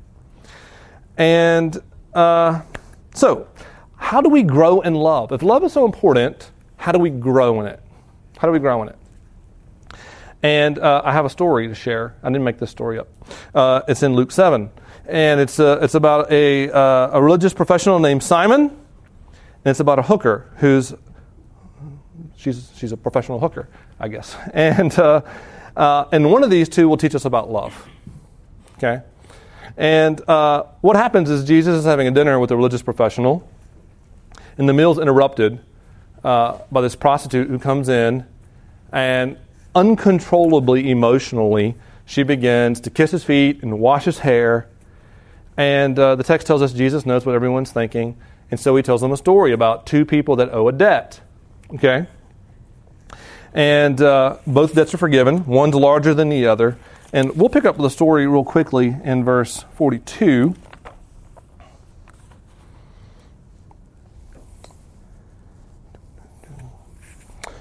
And 1.16 1.80
uh, 2.14 2.62
so, 3.14 3.48
how 3.96 4.20
do 4.20 4.28
we 4.28 4.42
grow 4.42 4.80
in 4.80 4.94
love? 4.94 5.32
If 5.32 5.42
love 5.42 5.62
is 5.64 5.72
so 5.72 5.84
important, 5.84 6.50
how 6.76 6.92
do 6.92 6.98
we 6.98 7.10
grow 7.10 7.60
in 7.60 7.66
it? 7.66 7.80
How 8.38 8.48
do 8.48 8.52
we 8.52 8.58
grow 8.58 8.82
in 8.82 8.88
it? 8.88 8.96
And 10.42 10.78
uh, 10.78 11.02
I 11.04 11.12
have 11.12 11.26
a 11.26 11.30
story 11.30 11.68
to 11.68 11.74
share. 11.74 12.14
I 12.22 12.28
didn't 12.28 12.44
make 12.44 12.58
this 12.58 12.70
story 12.70 12.98
up. 12.98 13.08
Uh, 13.54 13.82
it's 13.86 14.02
in 14.02 14.14
Luke 14.14 14.32
7. 14.32 14.70
And 15.06 15.40
it's, 15.40 15.60
uh, 15.60 15.80
it's 15.82 15.94
about 15.94 16.30
a, 16.32 16.70
uh, 16.70 17.18
a 17.18 17.22
religious 17.22 17.52
professional 17.52 17.98
named 17.98 18.22
Simon. 18.22 18.62
And 18.62 19.66
it's 19.66 19.80
about 19.80 19.98
a 19.98 20.02
hooker 20.02 20.50
who's, 20.56 20.94
she's, 22.40 22.70
she's 22.76 22.92
a 22.92 22.96
professional 22.96 23.38
hooker, 23.38 23.68
I 23.98 24.08
guess. 24.08 24.36
And, 24.52 24.96
uh, 24.98 25.22
uh, 25.76 26.04
and 26.12 26.30
one 26.30 26.42
of 26.42 26.50
these 26.50 26.68
two 26.68 26.88
will 26.88 26.96
teach 26.96 27.14
us 27.14 27.24
about 27.24 27.50
love. 27.50 27.88
Okay? 28.76 29.02
And 29.76 30.20
what 30.80 30.96
happens 30.96 31.30
is 31.30 31.44
Jesus 31.44 31.78
is 31.78 31.84
having 31.84 32.06
a 32.06 32.10
dinner 32.10 32.38
with 32.38 32.50
a 32.50 32.56
religious 32.56 32.82
professional. 32.82 33.48
And 34.58 34.68
the 34.68 34.72
meal's 34.72 34.98
interrupted 34.98 35.60
by 36.22 36.80
this 36.80 36.96
prostitute 36.96 37.48
who 37.48 37.58
comes 37.58 37.88
in 37.88 38.26
and 38.92 39.38
uncontrollably 39.74 40.90
emotionally, 40.90 41.76
she 42.04 42.22
begins 42.22 42.80
to 42.80 42.90
kiss 42.90 43.12
his 43.12 43.24
feet 43.24 43.62
and 43.62 43.78
wash 43.78 44.04
his 44.04 44.20
hair. 44.20 44.68
And 45.56 45.98
uh, 45.98 46.16
the 46.16 46.24
text 46.24 46.46
tells 46.46 46.62
us 46.62 46.72
Jesus 46.72 47.06
knows 47.06 47.24
what 47.24 47.34
everyone's 47.34 47.70
thinking. 47.70 48.16
And 48.50 48.58
so 48.58 48.74
he 48.74 48.82
tells 48.82 49.00
them 49.00 49.12
a 49.12 49.16
story 49.16 49.52
about 49.52 49.86
two 49.86 50.04
people 50.04 50.36
that 50.36 50.52
owe 50.52 50.66
a 50.68 50.72
debt. 50.72 51.20
Okay? 51.74 52.06
And 53.52 54.00
uh, 54.00 54.38
both 54.46 54.74
debts 54.74 54.94
are 54.94 54.98
forgiven. 54.98 55.44
One's 55.46 55.74
larger 55.74 56.14
than 56.14 56.28
the 56.28 56.46
other. 56.46 56.78
And 57.12 57.36
we'll 57.36 57.48
pick 57.48 57.64
up 57.64 57.76
the 57.76 57.90
story 57.90 58.26
real 58.26 58.44
quickly 58.44 58.96
in 59.02 59.24
verse 59.24 59.64
42. 59.74 60.54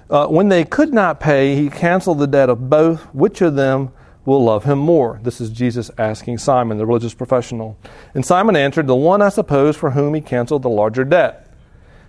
Uh, 0.10 0.26
when 0.28 0.50
they 0.50 0.66
could 0.66 0.92
not 0.92 1.20
pay, 1.20 1.56
he 1.56 1.70
canceled 1.70 2.20
the 2.20 2.28
debt 2.28 2.50
of 2.50 2.70
both. 2.70 3.04
Which 3.14 3.42
of 3.42 3.56
them 3.56 3.92
will 4.26 4.44
love 4.44 4.64
him 4.64 4.80
more? 4.80 5.20
This 5.24 5.40
is 5.40 5.52
Jesus 5.52 5.92
asking 5.98 6.40
Simon, 6.40 6.78
the 6.78 6.86
religious 6.86 7.14
professional. 7.14 7.78
And 8.16 8.26
Simon 8.26 8.56
answered, 8.56 8.88
The 8.88 8.96
one, 8.96 9.22
I 9.22 9.30
suppose, 9.30 9.76
for 9.76 9.92
whom 9.92 10.16
he 10.16 10.22
canceled 10.22 10.64
the 10.64 10.70
larger 10.70 11.04
debt. 11.04 11.52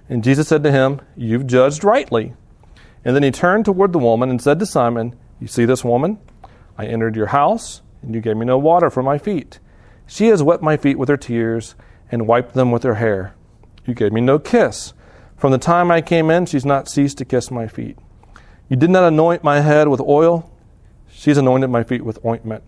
And 0.09 0.25
Jesus 0.25 0.49
said 0.49 0.63
to 0.65 0.73
him, 0.73 1.01
You've 1.15 1.47
judged 1.47 1.85
rightly. 1.85 2.35
And 3.05 3.17
then 3.17 3.23
he 3.23 3.31
turned 3.31 3.65
toward 3.65 3.93
the 3.93 3.99
woman 3.99 4.31
and 4.31 4.41
said 4.41 4.59
to 4.59 4.67
Simon, 4.67 5.17
You 5.41 5.47
see 5.47 5.65
this 5.65 5.85
woman? 5.85 6.19
I 6.77 6.87
entered 6.87 7.17
your 7.17 7.29
house, 7.29 7.83
and 8.03 8.15
you 8.15 8.21
gave 8.21 8.37
me 8.37 8.47
no 8.47 8.59
water 8.59 8.91
for 8.91 9.03
my 9.03 9.19
feet. 9.19 9.59
She 10.07 10.29
has 10.29 10.43
wet 10.43 10.63
my 10.63 10.77
feet 10.77 10.99
with 10.99 11.09
her 11.09 11.17
tears 11.17 11.75
and 12.11 12.27
wiped 12.27 12.55
them 12.55 12.73
with 12.73 12.83
her 12.83 12.97
hair. 12.97 13.35
You 13.87 13.95
gave 13.95 14.13
me 14.13 14.21
no 14.21 14.39
kiss. 14.39 14.93
From 15.37 15.53
the 15.53 15.59
time 15.59 15.91
I 15.91 16.01
came 16.01 16.31
in, 16.31 16.47
she's 16.47 16.67
not 16.67 16.89
ceased 16.89 17.19
to 17.19 17.25
kiss 17.25 17.51
my 17.51 17.67
feet. 17.67 17.97
You 18.69 18.77
did 18.77 18.91
not 18.91 19.05
anoint 19.05 19.43
my 19.43 19.61
head 19.61 19.89
with 19.89 20.01
oil, 20.01 20.51
she's 21.09 21.39
anointed 21.39 21.71
my 21.71 21.83
feet 21.83 22.05
with 22.05 22.25
ointment. 22.25 22.63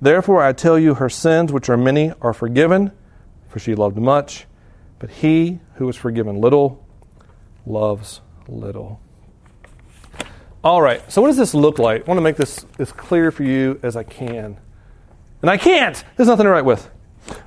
Therefore, 0.00 0.42
I 0.42 0.52
tell 0.52 0.78
you, 0.78 0.94
her 0.94 1.08
sins, 1.08 1.52
which 1.52 1.68
are 1.68 1.76
many, 1.76 2.12
are 2.20 2.32
forgiven, 2.32 2.92
for 3.48 3.58
she 3.58 3.74
loved 3.74 3.98
much. 3.98 4.46
But 4.98 5.10
he 5.10 5.60
who 5.74 5.88
is 5.88 5.96
forgiven 5.96 6.40
little 6.40 6.86
loves 7.66 8.20
little. 8.48 9.00
All 10.64 10.80
right, 10.80 11.02
so 11.10 11.20
what 11.20 11.28
does 11.28 11.36
this 11.36 11.54
look 11.54 11.80
like? 11.80 12.02
I 12.02 12.04
want 12.04 12.18
to 12.18 12.22
make 12.22 12.36
this 12.36 12.64
as 12.78 12.92
clear 12.92 13.32
for 13.32 13.42
you 13.42 13.80
as 13.82 13.96
I 13.96 14.04
can. 14.04 14.56
And 15.40 15.50
I 15.50 15.56
can't. 15.56 16.02
There's 16.16 16.28
nothing 16.28 16.44
to 16.44 16.50
write 16.50 16.64
with. 16.64 16.88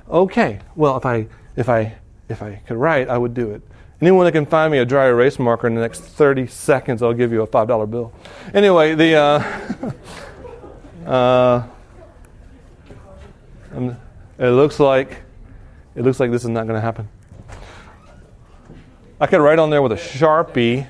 Okay, 0.08 0.60
well, 0.74 0.98
if 0.98 1.06
I, 1.06 1.26
if 1.56 1.70
I, 1.70 1.96
if 2.28 2.42
I 2.42 2.56
could 2.66 2.76
write, 2.76 3.08
I 3.08 3.16
would 3.16 3.32
do 3.32 3.50
it. 3.52 3.62
Anyone 4.02 4.26
that 4.26 4.32
can 4.32 4.44
find 4.44 4.70
me 4.70 4.78
a 4.78 4.84
dry 4.84 5.06
erase 5.06 5.38
marker 5.38 5.66
in 5.66 5.74
the 5.74 5.80
next 5.80 6.00
30 6.00 6.46
seconds, 6.48 7.02
I'll 7.02 7.14
give 7.14 7.32
you 7.32 7.40
a 7.40 7.46
$5 7.46 7.90
bill. 7.90 8.12
Anyway, 8.52 8.94
the. 8.94 9.14
Uh, 9.14 9.92
uh, 11.10 11.66
it 14.38 14.50
looks 14.50 14.78
like 14.78 15.22
it 15.94 16.02
looks 16.02 16.20
like 16.20 16.30
this 16.30 16.42
is 16.42 16.50
not 16.50 16.66
going 16.66 16.74
to 16.76 16.80
happen. 16.80 17.08
I 19.18 19.26
could 19.26 19.40
write 19.40 19.58
on 19.58 19.70
there 19.70 19.80
with 19.80 19.92
a 19.92 19.96
sharpie, 19.96 20.86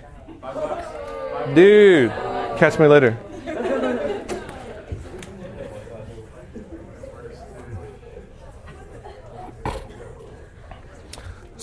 dude. 1.54 2.10
Catch 2.58 2.78
me 2.78 2.86
later. 2.86 3.18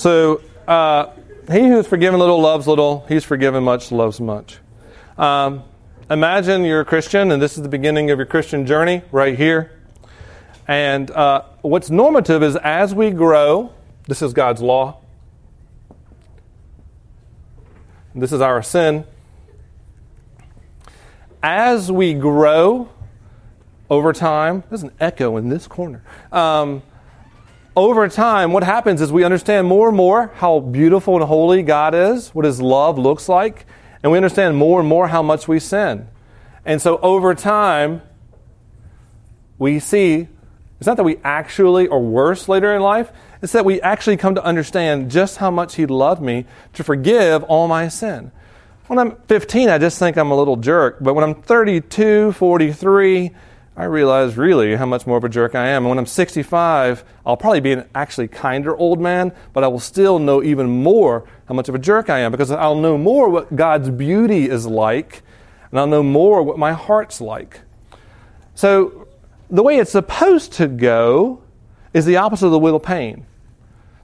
So 0.04 0.42
uh, 0.68 1.12
he 1.50 1.60
who 1.60 1.80
is 1.80 1.88
forgiven 1.88 2.20
little 2.20 2.42
loves 2.42 2.68
little. 2.68 3.06
He's 3.08 3.24
forgiven 3.24 3.64
much, 3.64 3.92
loves 3.92 4.20
much. 4.20 4.58
Um, 5.18 5.64
imagine 6.10 6.66
you're 6.66 6.82
a 6.82 6.86
Christian, 6.86 7.32
and 7.32 7.42
this 7.42 7.56
is 7.56 7.64
the 7.64 7.70
beginning 7.70 8.12
of 8.12 8.20
your 8.20 8.26
Christian 8.26 8.66
journey 8.66 9.02
right 9.12 9.38
here. 9.38 9.80
And 10.68 11.10
uh, 11.12 11.44
what's 11.62 11.90
normative 11.90 12.44
is 12.44 12.56
as 12.58 12.94
we 12.94 13.12
grow, 13.12 13.74
this 14.08 14.22
is 14.22 14.34
God's 14.34 14.62
law. 14.62 15.00
This 18.14 18.32
is 18.32 18.42
our 18.42 18.62
sin. 18.62 19.06
As 21.44 21.92
we 21.92 22.14
grow 22.14 22.88
over 23.90 24.14
time, 24.14 24.64
there's 24.70 24.84
an 24.84 24.94
echo 25.02 25.36
in 25.36 25.50
this 25.50 25.68
corner. 25.68 26.02
Um, 26.32 26.84
over 27.76 28.08
time, 28.08 28.54
what 28.54 28.64
happens 28.64 29.02
is 29.02 29.12
we 29.12 29.26
understand 29.26 29.68
more 29.68 29.90
and 29.90 29.98
more 29.98 30.32
how 30.36 30.62
beautiful 30.62 31.16
and 31.16 31.24
holy 31.26 31.62
God 31.62 31.94
is, 31.94 32.30
what 32.30 32.46
His 32.46 32.62
love 32.62 32.98
looks 32.98 33.28
like, 33.28 33.66
and 34.02 34.10
we 34.10 34.18
understand 34.18 34.56
more 34.56 34.80
and 34.80 34.88
more 34.88 35.10
how 35.10 35.22
much 35.22 35.46
we 35.46 35.60
sin. 35.60 36.08
And 36.64 36.82
so 36.82 36.98
over 37.00 37.36
time, 37.36 38.02
we 39.60 39.80
see 39.80 40.30
it's 40.80 40.88
not 40.88 40.96
that 40.96 41.04
we 41.04 41.18
actually 41.26 41.90
are 41.90 42.00
worse 42.00 42.48
later 42.48 42.74
in 42.74 42.82
life, 42.82 43.12
it's 43.42 43.52
that 43.52 43.66
we 43.66 43.82
actually 43.82 44.16
come 44.16 44.36
to 44.36 44.44
understand 44.46 45.12
just 45.12 45.38
how 45.38 45.52
much 45.52 45.76
He 45.76 45.86
loved 45.86 46.22
me 46.22 46.46
to 46.72 46.86
forgive 46.86 47.44
all 47.44 47.68
my 47.68 47.90
sin. 47.90 48.32
When 48.94 49.08
I'm 49.08 49.18
15, 49.28 49.70
I 49.70 49.80
just 49.80 49.98
think 49.98 50.18
I'm 50.18 50.30
a 50.30 50.36
little 50.36 50.56
jerk, 50.56 50.98
but 51.02 51.16
when 51.16 51.24
I'm 51.24 51.34
32, 51.34 52.32
43, 52.34 53.32
I 53.76 53.84
realize 53.86 54.38
really 54.38 54.76
how 54.76 54.86
much 54.86 55.08
more 55.08 55.18
of 55.18 55.24
a 55.24 55.30
jerk 55.30 55.56
I 55.56 55.70
am. 55.70 55.82
And 55.82 55.90
when 55.90 55.98
I'm 55.98 56.06
65, 56.06 57.04
I'll 57.26 57.36
probably 57.36 57.60
be 57.60 57.72
an 57.72 57.90
actually 57.96 58.28
kinder 58.28 58.78
old 58.78 59.02
man, 59.02 59.34
but 59.52 59.64
I 59.64 59.68
will 59.68 59.80
still 59.80 60.20
know 60.20 60.44
even 60.44 60.70
more 60.70 61.28
how 61.48 61.56
much 61.56 61.70
of 61.70 61.74
a 61.74 61.80
jerk 61.80 62.12
I 62.12 62.20
am 62.20 62.32
because 62.32 62.52
I'll 62.52 62.76
know 62.76 62.96
more 62.96 63.30
what 63.30 63.56
God's 63.56 63.90
beauty 63.90 64.48
is 64.48 64.68
like, 64.68 65.24
and 65.72 65.80
I'll 65.80 65.88
know 65.88 66.04
more 66.04 66.44
what 66.44 66.60
my 66.60 66.74
heart's 66.74 67.20
like. 67.20 67.62
So, 68.54 69.08
the 69.50 69.64
way 69.64 69.78
it's 69.78 69.94
supposed 69.94 70.54
to 70.54 70.68
go 70.68 71.42
is 71.96 72.06
the 72.06 72.18
opposite 72.18 72.46
of 72.46 72.52
the 72.52 72.60
wheel 72.60 72.76
of 72.76 72.84
pain. 72.84 73.26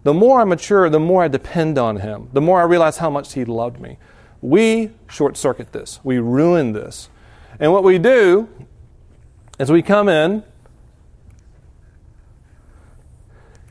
The 0.01 0.15
more 0.15 0.41
I 0.41 0.45
mature, 0.45 0.89
the 0.89 0.99
more 0.99 1.21
I 1.21 1.27
depend 1.27 1.77
on 1.77 1.97
Him, 1.97 2.29
the 2.33 2.41
more 2.41 2.59
I 2.59 2.63
realize 2.63 2.97
how 2.97 3.11
much 3.11 3.33
He 3.33 3.45
loved 3.45 3.79
me. 3.79 3.99
We 4.41 4.91
short 5.09 5.37
circuit 5.37 5.71
this, 5.71 5.99
we 6.03 6.19
ruin 6.19 6.73
this. 6.73 7.09
And 7.59 7.71
what 7.73 7.83
we 7.83 7.97
do 7.97 8.47
as 9.59 9.71
we 9.71 9.81
come 9.81 10.07
in 10.07 10.43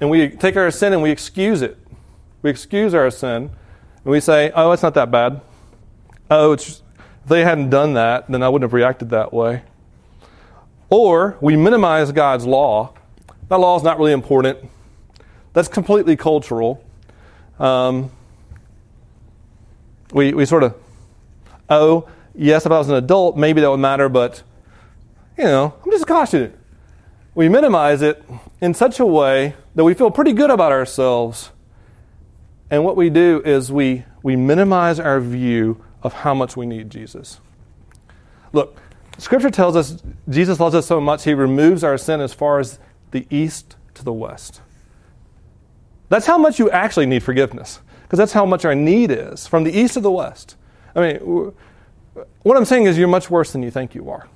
and 0.01 0.11
we 0.11 0.29
take 0.29 0.57
our 0.57 0.71
sin 0.71 0.93
and 0.93 1.03
we 1.03 1.11
excuse 1.11 1.63
it. 1.63 1.79
We 2.43 2.51
excuse 2.51 2.95
our 2.95 3.11
sin 3.11 3.51
and 4.05 4.05
we 4.05 4.21
say, 4.21 4.53
oh, 4.55 4.73
it's 4.73 4.83
not 4.83 4.95
that 4.95 5.11
bad. 5.11 5.41
Oh, 6.31 6.53
it's, 6.53 6.83
if 7.23 7.29
they 7.29 7.43
hadn't 7.45 7.71
done 7.71 7.95
that, 7.95 8.31
then 8.31 8.43
I 8.43 8.49
wouldn't 8.49 8.69
have 8.69 8.75
reacted 8.75 9.11
that 9.11 9.33
way. 9.33 9.63
Or 10.91 11.37
we 11.41 11.57
minimize 11.57 12.13
God's 12.13 12.47
law. 12.47 12.95
That 13.49 13.59
law 13.59 13.77
is 13.77 13.83
not 13.83 13.99
really 13.99 14.13
important. 14.13 14.59
That's 15.55 15.69
completely 15.69 16.17
cultural. 16.17 16.85
Um, 17.59 18.11
we, 20.13 20.35
we 20.35 20.45
sort 20.45 20.63
of, 20.63 20.75
oh, 21.69 22.09
yes, 22.35 22.67
if 22.67 22.73
I 22.73 22.79
was 22.79 22.89
an 22.89 22.95
adult, 22.95 23.37
maybe 23.37 23.61
that 23.61 23.71
would 23.71 23.79
matter, 23.79 24.09
but 24.09 24.43
you 25.37 25.45
know, 25.45 25.75
I'm 25.85 25.91
just 25.91 26.07
cautioning. 26.07 26.53
We 27.35 27.49
minimize 27.49 28.03
it 28.03 28.25
in 28.61 28.75
such 28.75 28.99
a 28.99 29.07
way 29.07 29.55
that 29.77 29.85
we 29.85 29.95
feel 29.95 30.11
pretty 30.11 30.33
good 30.33 30.51
about 30.51 30.73
ourselves. 30.73 31.53
And 32.71 32.85
what 32.85 32.97
we 32.97 33.11
do 33.11 33.41
is 33.45 33.71
we, 33.71 34.05
we 34.23 34.35
minimize 34.35 34.99
our 34.99 35.21
view 35.21 35.85
of 36.03 36.13
how 36.13 36.35
much 36.35 36.57
we 36.57 36.67
need 36.67 36.91
Jesus. 36.91 37.41
Look, 38.53 38.81
Scripture 39.19 39.51
tells 39.51 39.77
us 39.77 40.03
Jesus 40.29 40.61
loves 40.61 40.75
us 40.75 40.87
so 40.87 41.01
much, 41.01 41.25
he 41.25 41.35
removes 41.35 41.85
our 41.85 41.99
sin 41.99 42.21
as 42.21 42.33
far 42.33 42.59
as 42.59 42.79
the 43.11 43.27
east 43.31 43.77
to 43.95 44.05
the 44.05 44.13
west. 44.13 44.61
That's 46.09 46.27
how 46.27 46.39
much 46.39 46.59
you 46.59 46.71
actually 46.71 47.07
need 47.07 47.23
forgiveness, 47.23 47.81
because 48.09 48.17
that's 48.17 48.33
how 48.33 48.47
much 48.47 48.65
our 48.65 48.75
need 48.75 49.11
is 49.11 49.47
from 49.47 49.65
the 49.65 49.71
east 49.71 49.93
to 49.95 50.01
the 50.01 50.11
west. 50.11 50.57
I 50.97 51.01
mean, 51.01 51.53
what 52.43 52.57
I'm 52.57 52.65
saying 52.65 52.85
is 52.85 52.97
you're 52.97 53.07
much 53.07 53.29
worse 53.29 53.53
than 53.53 53.63
you 53.63 53.71
think 53.71 53.95
you 53.95 54.09
are. 54.09 54.27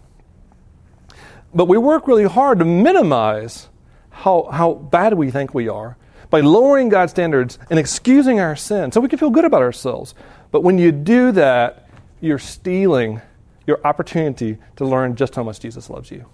But 1.55 1.69
we 1.69 1.79
work 1.79 2.07
really 2.07 2.25
hard 2.25 2.59
to 2.59 2.67
minimize 2.67 3.71
how, 4.11 4.51
how 4.53 4.75
bad 4.75 5.15
we 5.15 5.31
think 5.31 5.55
we 5.55 5.69
are 5.69 5.97
by 6.29 6.41
lowering 6.41 6.91
God's 6.91 7.13
standards 7.13 7.59
and 7.71 7.79
excusing 7.79 8.41
our 8.41 8.57
sin 8.57 8.93
so 8.93 9.01
we 9.01 9.09
can 9.09 9.19
feel 9.19 9.31
good 9.31 9.47
about 9.47 9.63
ourselves. 9.63 10.15
But 10.51 10.63
when 10.63 10.77
you 10.77 10.93
do 10.93 11.33
that, 11.33 11.89
you're 12.21 12.39
stealing 12.39 13.23
your 13.67 13.81
opportunity 13.87 14.59
to 14.77 14.85
learn 14.85 15.17
just 15.17 15.35
how 15.35 15.45
much 15.45 15.61
Jesus 15.61 15.89
loves 15.89 16.11
you. 16.11 16.27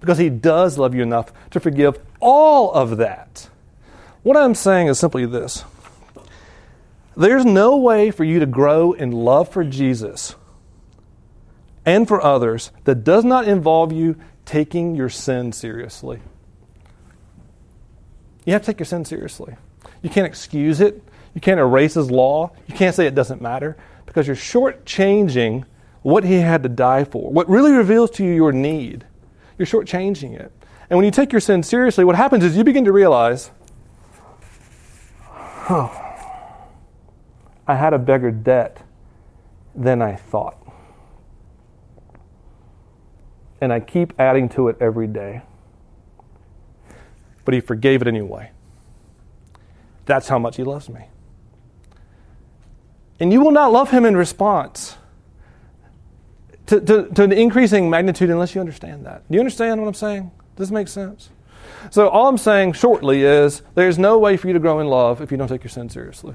Because 0.00 0.16
he 0.16 0.30
does 0.30 0.78
love 0.78 0.94
you 0.94 1.02
enough 1.02 1.30
to 1.50 1.60
forgive 1.60 1.98
all 2.20 2.72
of 2.72 2.96
that. 2.96 3.50
What 4.22 4.38
I'm 4.38 4.54
saying 4.54 4.86
is 4.86 4.98
simply 4.98 5.26
this 5.26 5.62
there's 7.20 7.44
no 7.44 7.76
way 7.76 8.10
for 8.10 8.24
you 8.24 8.40
to 8.40 8.46
grow 8.46 8.92
in 8.92 9.12
love 9.12 9.48
for 9.48 9.64
Jesus 9.64 10.36
and 11.84 12.06
for 12.06 12.22
others 12.22 12.70
that 12.84 13.04
does 13.04 13.24
not 13.24 13.46
involve 13.46 13.92
you 13.92 14.16
taking 14.44 14.94
your 14.94 15.08
sin 15.08 15.52
seriously. 15.52 16.20
You 18.44 18.52
have 18.52 18.62
to 18.62 18.66
take 18.66 18.80
your 18.80 18.86
sin 18.86 19.04
seriously. 19.04 19.54
You 20.02 20.10
can't 20.10 20.26
excuse 20.26 20.80
it. 20.80 21.02
You 21.34 21.40
can't 21.40 21.60
erase 21.60 21.94
his 21.94 22.10
law. 22.10 22.52
You 22.66 22.74
can't 22.74 22.94
say 22.94 23.06
it 23.06 23.14
doesn't 23.14 23.40
matter 23.40 23.76
because 24.06 24.26
you're 24.26 24.36
shortchanging 24.36 25.64
what 26.02 26.24
he 26.24 26.34
had 26.34 26.62
to 26.62 26.68
die 26.68 27.04
for. 27.04 27.30
What 27.30 27.48
really 27.48 27.72
reveals 27.72 28.10
to 28.12 28.24
you 28.24 28.32
your 28.32 28.52
need, 28.52 29.04
you're 29.58 29.66
shortchanging 29.66 30.38
it. 30.38 30.50
And 30.88 30.96
when 30.96 31.04
you 31.04 31.12
take 31.12 31.32
your 31.32 31.40
sin 31.40 31.62
seriously, 31.62 32.04
what 32.04 32.16
happens 32.16 32.44
is 32.44 32.56
you 32.56 32.64
begin 32.64 32.86
to 32.86 32.92
realize, 32.92 33.50
oh, 35.68 35.99
I 37.70 37.76
had 37.76 37.94
a 37.94 38.00
bigger 38.00 38.32
debt 38.32 38.82
than 39.76 40.02
I 40.02 40.16
thought. 40.16 40.56
And 43.60 43.72
I 43.72 43.78
keep 43.78 44.12
adding 44.18 44.48
to 44.50 44.66
it 44.66 44.76
every 44.80 45.06
day. 45.06 45.42
But 47.44 47.54
he 47.54 47.60
forgave 47.60 48.02
it 48.02 48.08
anyway. 48.08 48.50
That's 50.04 50.26
how 50.26 50.40
much 50.40 50.56
he 50.56 50.64
loves 50.64 50.88
me. 50.88 51.06
And 53.20 53.32
you 53.32 53.40
will 53.40 53.52
not 53.52 53.70
love 53.70 53.92
him 53.92 54.04
in 54.04 54.16
response 54.16 54.96
to, 56.66 56.80
to, 56.80 57.08
to 57.10 57.22
an 57.22 57.30
increasing 57.30 57.88
magnitude 57.88 58.30
unless 58.30 58.52
you 58.52 58.60
understand 58.60 59.06
that. 59.06 59.22
Do 59.30 59.34
you 59.36 59.40
understand 59.40 59.80
what 59.80 59.86
I'm 59.86 59.94
saying? 59.94 60.32
Does 60.56 60.68
this 60.68 60.70
make 60.72 60.88
sense? 60.88 61.30
So, 61.90 62.08
all 62.08 62.26
I'm 62.26 62.38
saying 62.38 62.72
shortly 62.72 63.22
is 63.22 63.62
there's 63.76 63.96
no 63.96 64.18
way 64.18 64.36
for 64.36 64.48
you 64.48 64.54
to 64.54 64.58
grow 64.58 64.80
in 64.80 64.88
love 64.88 65.20
if 65.20 65.30
you 65.30 65.36
don't 65.36 65.46
take 65.46 65.62
your 65.62 65.70
sin 65.70 65.88
seriously. 65.88 66.34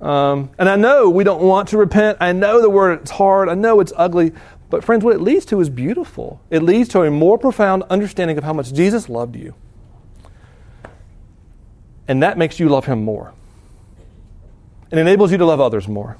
Um, 0.00 0.50
and 0.58 0.68
I 0.68 0.76
know 0.76 1.08
we 1.08 1.24
don't 1.24 1.42
want 1.42 1.68
to 1.70 1.78
repent. 1.78 2.18
I 2.20 2.32
know 2.32 2.60
the 2.60 2.70
word 2.70 3.04
is 3.04 3.10
hard. 3.10 3.48
I 3.48 3.54
know 3.54 3.80
it's 3.80 3.92
ugly. 3.96 4.32
But, 4.68 4.84
friends, 4.84 5.04
what 5.04 5.14
it 5.14 5.20
leads 5.20 5.44
to 5.46 5.60
is 5.60 5.70
beautiful. 5.70 6.40
It 6.50 6.62
leads 6.62 6.88
to 6.90 7.02
a 7.02 7.10
more 7.10 7.38
profound 7.38 7.84
understanding 7.84 8.36
of 8.36 8.44
how 8.44 8.52
much 8.52 8.72
Jesus 8.72 9.08
loved 9.08 9.36
you. 9.36 9.54
And 12.08 12.22
that 12.22 12.36
makes 12.38 12.60
you 12.60 12.68
love 12.68 12.84
him 12.86 13.04
more. 13.04 13.32
It 14.90 14.98
enables 14.98 15.32
you 15.32 15.38
to 15.38 15.44
love 15.44 15.60
others 15.60 15.88
more. 15.88 16.18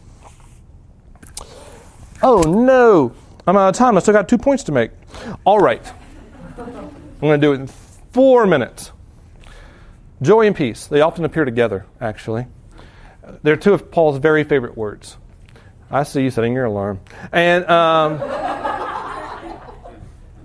Oh 2.22 2.40
no, 2.40 3.14
I'm 3.46 3.56
out 3.56 3.68
of 3.68 3.74
time. 3.76 3.96
I 3.96 4.00
still 4.00 4.14
got 4.14 4.28
two 4.28 4.38
points 4.38 4.64
to 4.64 4.72
make. 4.72 4.90
All 5.44 5.60
right. 5.60 5.82
I'm 6.58 7.20
going 7.20 7.40
to 7.40 7.46
do 7.46 7.52
it 7.52 7.60
in 7.60 7.66
four 8.12 8.46
minutes. 8.46 8.90
Joy 10.22 10.46
and 10.46 10.56
peace. 10.56 10.86
They 10.86 11.02
often 11.02 11.24
appear 11.24 11.44
together, 11.44 11.86
actually. 12.00 12.46
They're 13.42 13.56
two 13.56 13.74
of 13.74 13.90
Paul's 13.90 14.18
very 14.18 14.44
favorite 14.44 14.76
words. 14.76 15.16
I 15.90 16.02
see 16.02 16.22
you 16.22 16.30
setting 16.30 16.52
your 16.52 16.64
alarm. 16.64 17.00
And 17.32 17.64
um, 17.70 18.18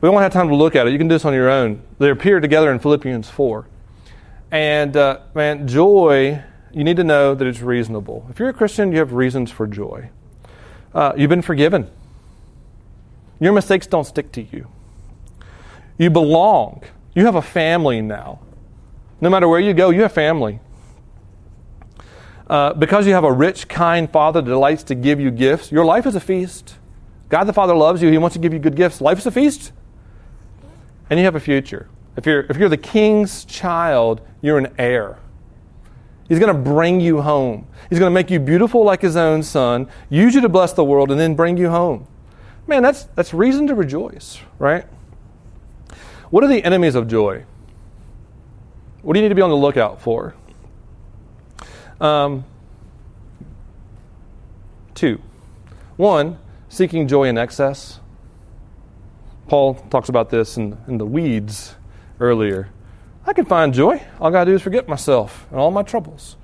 we 0.01 0.09
won't 0.09 0.21
have 0.21 0.33
time 0.33 0.49
to 0.49 0.55
look 0.55 0.75
at 0.75 0.87
it. 0.87 0.91
You 0.91 0.97
can 0.97 1.07
do 1.07 1.15
this 1.15 1.25
on 1.25 1.33
your 1.33 1.49
own. 1.49 1.81
They 1.99 2.09
appear 2.09 2.39
together 2.39 2.71
in 2.71 2.79
Philippians 2.79 3.29
4. 3.29 3.67
And 4.51 4.97
uh, 4.97 5.19
man, 5.33 5.67
joy, 5.67 6.43
you 6.73 6.83
need 6.83 6.97
to 6.97 7.03
know 7.03 7.35
that 7.35 7.47
it's 7.47 7.61
reasonable. 7.61 8.27
If 8.29 8.39
you're 8.39 8.49
a 8.49 8.53
Christian, 8.53 8.91
you 8.91 8.99
have 8.99 9.13
reasons 9.13 9.51
for 9.51 9.67
joy. 9.67 10.09
Uh, 10.93 11.13
you've 11.15 11.29
been 11.29 11.41
forgiven. 11.41 11.89
Your 13.39 13.53
mistakes 13.53 13.87
don't 13.87 14.05
stick 14.05 14.31
to 14.33 14.41
you. 14.41 14.67
You 15.97 16.09
belong. 16.09 16.83
You 17.13 17.25
have 17.25 17.35
a 17.35 17.41
family 17.41 18.01
now. 18.01 18.39
No 19.19 19.29
matter 19.29 19.47
where 19.47 19.59
you 19.59 19.73
go, 19.73 19.89
you 19.89 20.01
have 20.01 20.11
family. 20.11 20.59
Uh, 22.51 22.73
because 22.73 23.07
you 23.07 23.13
have 23.13 23.23
a 23.23 23.31
rich, 23.31 23.69
kind 23.69 24.11
Father 24.11 24.41
that 24.41 24.49
delights 24.49 24.83
to 24.83 24.93
give 24.93 25.21
you 25.21 25.31
gifts, 25.31 25.71
your 25.71 25.85
life 25.85 26.05
is 26.05 26.15
a 26.15 26.19
feast. 26.19 26.75
God 27.29 27.45
the 27.45 27.53
Father 27.53 27.73
loves 27.73 28.01
you. 28.01 28.11
He 28.11 28.17
wants 28.17 28.33
to 28.33 28.41
give 28.41 28.51
you 28.51 28.59
good 28.59 28.75
gifts. 28.75 28.99
Life 28.99 29.19
is 29.19 29.25
a 29.25 29.31
feast. 29.31 29.71
And 31.09 31.17
you 31.17 31.23
have 31.23 31.35
a 31.35 31.39
future. 31.39 31.87
If 32.17 32.25
you're, 32.25 32.41
if 32.49 32.57
you're 32.57 32.67
the 32.67 32.75
king's 32.75 33.45
child, 33.45 34.19
you're 34.41 34.57
an 34.57 34.73
heir. 34.77 35.17
He's 36.27 36.39
going 36.39 36.53
to 36.53 36.61
bring 36.61 36.99
you 36.99 37.21
home. 37.21 37.67
He's 37.89 37.99
going 37.99 38.11
to 38.11 38.13
make 38.13 38.29
you 38.29 38.37
beautiful 38.37 38.83
like 38.83 39.01
his 39.01 39.15
own 39.15 39.43
son, 39.43 39.87
use 40.09 40.35
you 40.35 40.41
to 40.41 40.49
bless 40.49 40.73
the 40.73 40.83
world, 40.83 41.09
and 41.09 41.17
then 41.17 41.35
bring 41.35 41.55
you 41.55 41.69
home. 41.69 42.05
Man, 42.67 42.83
that's, 42.83 43.03
that's 43.15 43.33
reason 43.33 43.65
to 43.67 43.75
rejoice, 43.75 44.39
right? 44.59 44.83
What 46.31 46.43
are 46.43 46.47
the 46.47 46.61
enemies 46.65 46.95
of 46.95 47.07
joy? 47.07 47.45
What 49.03 49.13
do 49.13 49.19
you 49.19 49.23
need 49.23 49.29
to 49.29 49.35
be 49.35 49.41
on 49.41 49.49
the 49.49 49.55
lookout 49.55 50.01
for? 50.01 50.35
Um, 52.01 52.43
two. 54.95 55.21
One, 55.95 56.39
seeking 56.67 57.07
joy 57.07 57.25
in 57.29 57.37
excess. 57.37 57.99
Paul 59.47 59.75
talks 59.75 60.09
about 60.09 60.29
this 60.29 60.57
in, 60.57 60.77
in 60.87 60.97
the 60.97 61.05
weeds 61.05 61.75
earlier. 62.19 62.69
I 63.25 63.33
can 63.33 63.45
find 63.45 63.73
joy. 63.73 64.01
All 64.19 64.27
I 64.27 64.31
got 64.31 64.45
to 64.45 64.51
do 64.51 64.55
is 64.55 64.61
forget 64.61 64.87
myself 64.87 65.45
and 65.51 65.59
all 65.59 65.69
my 65.69 65.83
troubles. 65.83 66.37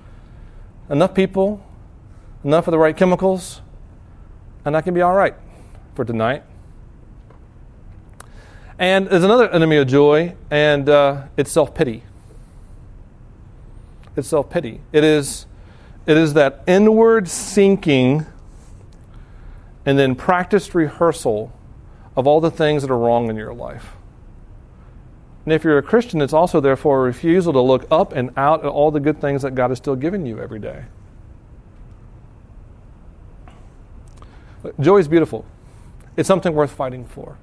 Enough 0.89 1.15
people, 1.15 1.65
enough 2.43 2.67
of 2.67 2.71
the 2.71 2.77
right 2.77 2.95
chemicals, 2.95 3.61
and 4.63 4.77
I 4.77 4.81
can 4.81 4.93
be 4.93 5.01
all 5.01 5.15
right 5.15 5.33
for 5.95 6.05
tonight. 6.05 6.43
And 8.77 9.07
there's 9.07 9.23
another 9.23 9.49
enemy 9.49 9.77
of 9.77 9.87
joy, 9.87 10.35
and 10.51 10.87
uh, 10.87 11.23
it's 11.35 11.51
self 11.51 11.73
pity. 11.73 12.03
It's 14.15 14.27
self 14.27 14.51
pity. 14.51 14.81
It 14.91 15.03
is, 15.03 15.46
it 16.07 16.17
is 16.17 16.33
that 16.33 16.63
inward 16.65 17.27
sinking 17.27 18.25
and 19.85 19.99
then 19.99 20.15
practiced 20.15 20.73
rehearsal 20.73 21.51
of 22.15 22.25
all 22.25 22.41
the 22.41 22.49
things 22.49 22.81
that 22.81 22.89
are 22.89 22.97
wrong 22.97 23.29
in 23.29 23.35
your 23.35 23.53
life. 23.53 23.91
And 25.45 25.53
if 25.53 25.63
you're 25.63 25.77
a 25.77 25.83
Christian, 25.83 26.21
it's 26.21 26.33
also 26.33 26.59
therefore 26.59 26.99
a 26.99 27.03
refusal 27.03 27.53
to 27.53 27.61
look 27.61 27.85
up 27.91 28.13
and 28.13 28.31
out 28.35 28.65
at 28.65 28.69
all 28.69 28.89
the 28.89 28.99
good 28.99 29.21
things 29.21 29.43
that 29.43 29.55
God 29.55 29.69
has 29.69 29.77
still 29.77 29.95
given 29.95 30.25
you 30.25 30.39
every 30.39 30.59
day. 30.59 30.85
Joy 34.79 34.97
is 34.97 35.07
beautiful. 35.07 35.45
It's 36.17 36.27
something 36.27 36.53
worth 36.53 36.71
fighting 36.71 37.05
for. 37.05 37.37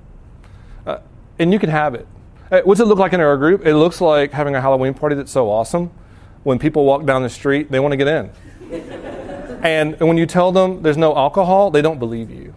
Uh, 0.87 0.99
and 1.39 1.53
you 1.53 1.59
can 1.59 1.71
have 1.71 1.95
it. 1.95 2.07
Uh, 2.51 2.61
what's 2.65 2.81
it 2.81 2.85
look 2.85 2.99
like 2.99 3.13
in 3.13 3.21
our 3.21 3.37
group? 3.37 3.65
It 3.65 3.75
looks 3.77 4.01
like 4.01 4.33
having 4.33 4.55
a 4.55 4.61
Halloween 4.61 4.95
party 4.95 5.15
that's 5.17 5.33
so 5.33 5.49
awesome. 5.49 5.91
When 6.43 6.59
people 6.59 6.85
walk 6.85 7.07
down 7.07 7.23
the 7.23 7.31
street, 7.31 7.71
they 7.71 7.81
want 7.81 7.93
to 7.93 7.97
get 7.97 8.09
in. 8.09 8.31
and, 9.63 9.99
when 10.01 10.17
you 10.17 10.27
tell 10.27 10.53
them 10.53 10.83
there's 10.83 10.97
no 10.97 11.17
alcohol, 11.17 11.71
they 11.71 11.83
don't 11.83 11.99
believe 11.99 12.31
you. 12.31 12.55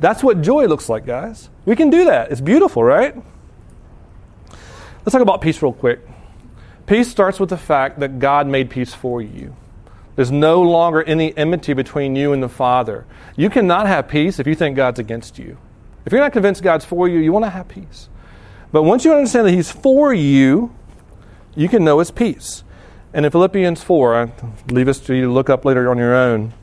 That's 0.00 0.22
what 0.22 0.40
joy 0.42 0.66
looks 0.66 0.88
like, 0.88 1.04
guys. 1.04 1.50
We 1.64 1.76
can 1.76 1.90
do 1.90 2.06
that. 2.06 2.32
It's 2.32 2.40
beautiful, 2.40 2.82
right? 2.82 3.14
Let's 5.00 5.12
talk 5.12 5.20
about 5.20 5.40
peace 5.40 5.60
real 5.62 5.72
quick. 5.72 6.00
Peace 6.86 7.08
starts 7.08 7.38
with 7.38 7.50
the 7.50 7.56
fact 7.56 8.00
that 8.00 8.18
God 8.18 8.46
made 8.46 8.70
peace 8.70 8.94
for 8.94 9.22
you. 9.22 9.54
There's 10.16 10.32
no 10.32 10.60
longer 10.62 11.02
any 11.02 11.36
enmity 11.36 11.72
between 11.72 12.16
you 12.16 12.32
and 12.32 12.42
the 12.42 12.48
Father. 12.48 13.06
You 13.36 13.48
cannot 13.48 13.86
have 13.86 14.08
peace 14.08 14.38
if 14.38 14.46
you 14.46 14.54
think 14.54 14.76
God's 14.76 14.98
against 14.98 15.38
you. 15.38 15.56
If 16.04 16.12
you're 16.12 16.20
not 16.20 16.32
convinced 16.32 16.62
God's 16.62 16.84
for 16.84 17.08
you, 17.08 17.18
you 17.18 17.32
want 17.32 17.44
to 17.44 17.50
have 17.50 17.68
peace. 17.68 18.08
But 18.72 18.82
once 18.82 19.04
you 19.04 19.12
understand 19.12 19.46
that 19.46 19.52
He's 19.52 19.70
for 19.70 20.12
you, 20.12 20.74
you 21.54 21.68
can 21.68 21.84
know 21.84 21.98
His 21.98 22.10
peace. 22.10 22.64
And 23.12 23.26
in 23.26 23.32
Philippians 23.32 23.82
4, 23.82 24.14
I 24.14 24.32
leave 24.70 24.86
this 24.86 25.00
to 25.00 25.14
you 25.14 25.22
to 25.22 25.32
look 25.32 25.50
up 25.50 25.64
later 25.64 25.90
on 25.90 25.98
your 25.98 26.14
own, 26.14 26.54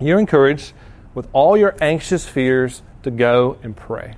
you're 0.00 0.18
encouraged 0.18 0.72
with 1.14 1.28
all 1.32 1.56
your 1.56 1.76
anxious 1.80 2.26
fears 2.26 2.82
to 3.02 3.10
go 3.10 3.58
and 3.62 3.76
pray 3.76 4.16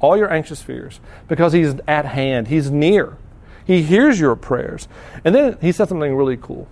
all 0.00 0.16
your 0.16 0.32
anxious 0.32 0.62
fears 0.62 1.00
because 1.26 1.52
He's 1.52 1.74
at 1.86 2.04
hand, 2.04 2.48
He's 2.48 2.70
near. 2.70 3.16
He 3.64 3.82
hears 3.82 4.18
your 4.18 4.34
prayers. 4.36 4.88
And 5.24 5.34
then 5.34 5.58
He 5.60 5.72
said 5.72 5.88
something 5.88 6.14
really 6.14 6.36
cool 6.36 6.68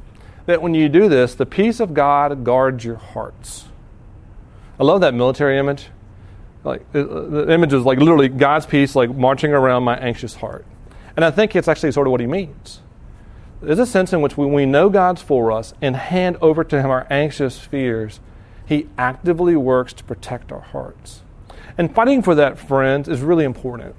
that 0.47 0.63
when 0.63 0.75
you 0.75 0.89
do 0.89 1.09
this, 1.09 1.35
the 1.35 1.47
peace 1.47 1.81
of 1.81 1.93
God 1.93 2.45
guards 2.45 2.85
your 2.85 2.97
hearts. 2.97 3.67
I 4.79 4.85
love 4.85 5.01
that 5.01 5.15
military 5.15 5.59
image. 5.59 5.89
Like 6.63 6.83
uh, 6.95 7.03
the 7.03 7.51
image 7.51 7.73
is 7.73 7.85
like 7.85 7.99
literally 7.99 8.29
God's 8.29 8.67
peace, 8.67 8.95
like 8.95 9.15
marching 9.15 9.53
around 9.53 9.83
my 9.85 9.97
anxious 9.97 10.35
heart. 10.37 10.65
And 11.17 11.25
I 11.25 11.31
think 11.31 11.57
it's 11.57 11.69
actually 11.69 11.93
sort 11.93 12.07
of 12.07 12.11
what 12.11 12.21
he 12.21 12.27
means. 12.27 12.81
There's 13.67 13.81
a 13.81 13.87
sense 13.87 14.13
in 14.13 14.21
which 14.21 14.37
when 14.37 14.53
we 14.53 14.65
know 14.65 14.89
God's 14.89 15.23
for 15.23 15.51
us 15.51 15.75
and 15.83 15.97
hand 15.97 16.37
over 16.41 16.63
to 16.63 16.81
Him 16.81 16.89
our 16.89 17.05
anxious 17.11 17.59
fears, 17.59 18.21
He 18.65 18.87
actively 18.97 19.57
works 19.57 19.93
to 19.95 20.05
protect 20.05 20.53
our 20.53 20.61
hearts. 20.61 21.25
And 21.77 21.93
fighting 21.93 22.23
for 22.23 22.37
that, 22.37 22.61
friends, 22.61 23.09
is 23.09 23.23
really 23.23 23.45
important. 23.45 23.97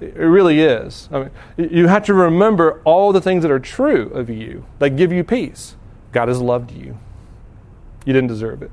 It 0.00 0.16
really 0.16 0.60
is. 0.60 1.10
I 1.12 1.18
mean, 1.18 1.30
you 1.58 1.88
have 1.88 2.06
to 2.06 2.14
remember 2.14 2.80
all 2.84 3.12
the 3.12 3.20
things 3.20 3.42
that 3.42 3.50
are 3.50 3.60
true 3.60 4.08
of 4.14 4.30
you 4.30 4.64
that 4.78 4.96
give 4.96 5.12
you 5.12 5.24
peace. 5.24 5.76
God 6.12 6.28
has 6.28 6.40
loved 6.40 6.70
you. 6.70 6.98
You 8.06 8.14
didn't 8.14 8.28
deserve 8.28 8.62
it. 8.62 8.70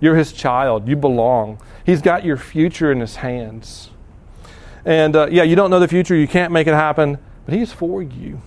You're 0.00 0.16
his 0.16 0.32
child. 0.32 0.88
You 0.88 0.96
belong. 0.96 1.60
He's 1.86 2.02
got 2.02 2.24
your 2.24 2.36
future 2.36 2.90
in 2.90 2.98
his 2.98 3.16
hands. 3.16 3.90
And 4.84 5.14
uh, 5.14 5.28
yeah, 5.30 5.44
you 5.44 5.54
don't 5.54 5.70
know 5.70 5.78
the 5.78 5.86
future. 5.86 6.16
You 6.16 6.26
can't 6.26 6.52
make 6.52 6.66
it 6.66 6.74
happen, 6.74 7.18
but 7.46 7.54
he's 7.54 7.72
for 7.72 8.02
you. 8.02 8.42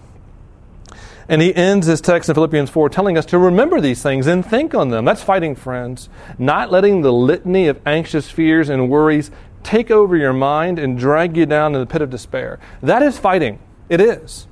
And 1.30 1.42
he 1.42 1.54
ends 1.54 1.88
his 1.88 2.00
text 2.00 2.30
in 2.30 2.36
Philippians 2.36 2.70
4 2.70 2.90
telling 2.90 3.18
us 3.18 3.26
to 3.28 3.38
remember 3.38 3.82
these 3.82 4.02
things 4.02 4.28
and 4.28 4.46
think 4.46 4.74
on 4.74 4.90
them. 4.90 5.04
That's 5.04 5.24
fighting, 5.24 5.56
friends. 5.56 6.10
Not 6.38 6.72
letting 6.72 7.02
the 7.02 7.12
litany 7.12 7.68
of 7.68 7.82
anxious 7.86 8.30
fears 8.30 8.70
and 8.70 8.90
worries 8.90 9.30
take 9.64 9.92
over 9.92 10.16
your 10.16 10.32
mind 10.32 10.80
and 10.80 10.98
drag 10.98 11.36
you 11.36 11.46
down 11.46 11.76
in 11.76 11.82
the 11.82 11.86
pit 11.86 12.02
of 12.02 12.10
despair. 12.10 12.60
That 12.82 13.02
is 13.02 13.18
fighting. 13.18 13.60
It 13.90 14.00
is. 14.00 14.48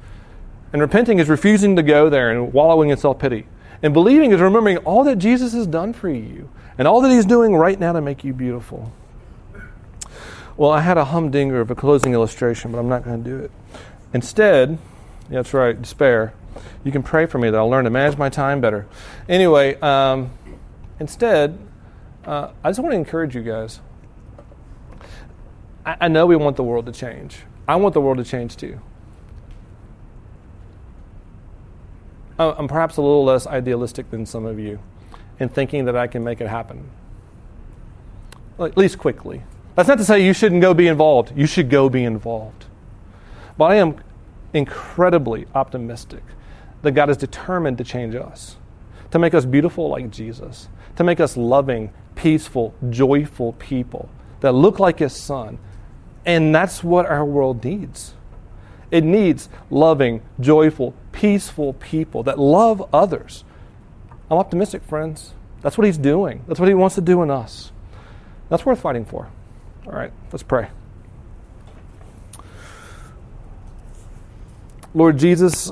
And 0.73 0.81
repenting 0.81 1.19
is 1.19 1.29
refusing 1.29 1.77
to 1.77 1.83
go 1.83 2.09
there 2.09 2.29
and 2.29 2.51
wallowing 2.51 2.89
in 2.89 2.97
self 2.97 3.19
pity. 3.19 3.47
And 3.81 3.93
believing 3.93 4.31
is 4.31 4.41
remembering 4.41 4.77
all 4.79 5.05
that 5.05 5.17
Jesus 5.17 5.53
has 5.53 5.67
done 5.67 5.93
for 5.93 6.09
you 6.09 6.49
and 6.77 6.87
all 6.87 7.01
that 7.01 7.11
he's 7.11 7.25
doing 7.25 7.55
right 7.55 7.79
now 7.79 7.93
to 7.93 8.01
make 8.01 8.25
you 8.25 8.33
beautiful. 8.33 8.91
Well, 10.57 10.71
I 10.71 10.81
had 10.81 10.97
a 10.97 11.05
humdinger 11.05 11.61
of 11.61 11.71
a 11.71 11.75
closing 11.75 12.13
illustration, 12.13 12.71
but 12.71 12.79
I'm 12.79 12.89
not 12.89 13.03
going 13.03 13.23
to 13.23 13.29
do 13.29 13.37
it. 13.37 13.51
Instead, 14.13 14.77
yeah, 15.29 15.37
that's 15.37 15.53
right, 15.53 15.79
despair. 15.81 16.33
You 16.83 16.91
can 16.91 17.03
pray 17.03 17.25
for 17.25 17.37
me 17.37 17.49
that 17.49 17.57
I'll 17.57 17.69
learn 17.69 17.85
to 17.85 17.89
manage 17.89 18.17
my 18.17 18.29
time 18.29 18.61
better. 18.61 18.87
Anyway, 19.27 19.79
um, 19.81 20.31
instead, 20.99 21.57
uh, 22.25 22.51
I 22.63 22.69
just 22.69 22.79
want 22.79 22.93
to 22.93 22.97
encourage 22.97 23.35
you 23.35 23.43
guys. 23.43 23.81
I, 25.85 25.97
I 26.01 26.07
know 26.07 26.25
we 26.25 26.35
want 26.35 26.55
the 26.55 26.63
world 26.63 26.85
to 26.85 26.91
change. 26.91 27.39
I 27.67 27.75
want 27.75 27.93
the 27.93 28.01
world 28.01 28.17
to 28.17 28.23
change 28.23 28.57
too. 28.57 28.79
I'm 32.37 32.67
perhaps 32.67 32.97
a 32.97 33.01
little 33.01 33.23
less 33.23 33.47
idealistic 33.47 34.11
than 34.11 34.25
some 34.25 34.45
of 34.45 34.59
you 34.59 34.79
in 35.39 35.47
thinking 35.47 35.85
that 35.85 35.95
I 35.95 36.07
can 36.07 36.21
make 36.23 36.41
it 36.41 36.47
happen, 36.47 36.89
at 38.59 38.75
least 38.75 38.99
quickly. 38.99 39.43
That's 39.75 39.87
not 39.87 39.97
to 39.99 40.05
say 40.05 40.25
you 40.25 40.33
shouldn't 40.33 40.61
go 40.61 40.73
be 40.73 40.87
involved. 40.87 41.31
You 41.35 41.45
should 41.47 41.69
go 41.69 41.87
be 41.89 42.03
involved. 42.03 42.65
But 43.57 43.65
I 43.65 43.75
am 43.75 44.01
incredibly 44.53 45.47
optimistic 45.55 46.23
that 46.85 46.91
God 46.91 47.09
is 47.09 47.17
determined 47.17 47.77
to 47.79 47.83
change 47.83 48.15
us, 48.15 48.57
to 49.11 49.19
make 49.19 49.33
us 49.33 49.43
beautiful 49.43 49.89
like 49.89 50.11
Jesus, 50.11 50.69
to 50.95 51.03
make 51.03 51.19
us 51.19 51.35
loving, 51.35 51.91
peaceful, 52.15 52.73
joyful 52.89 53.53
people 53.53 54.07
that 54.41 54.53
look 54.53 54.79
like 54.79 54.99
His 54.99 55.15
Son. 55.15 55.57
And 56.25 56.53
that's 56.53 56.83
what 56.83 57.07
our 57.07 57.25
world 57.25 57.63
needs. 57.65 58.13
It 58.91 59.03
needs 59.03 59.49
loving, 59.71 60.21
joyful, 60.39 60.93
peaceful 61.11 61.73
people 61.73 62.21
that 62.23 62.37
love 62.37 62.87
others. 62.93 63.43
I'm 64.29 64.37
optimistic, 64.37 64.83
friends. 64.83 65.33
That's 65.61 65.79
what 65.79 65.85
He's 65.85 65.97
doing, 65.97 66.43
that's 66.47 66.59
what 66.59 66.69
He 66.69 66.75
wants 66.75 66.95
to 66.95 67.01
do 67.01 67.23
in 67.23 67.31
us. 67.31 67.71
That's 68.49 68.63
worth 68.63 68.79
fighting 68.79 69.05
for. 69.05 69.27
All 69.87 69.93
right, 69.93 70.11
let's 70.31 70.43
pray. 70.43 70.69
Lord 74.93 75.17
Jesus, 75.17 75.71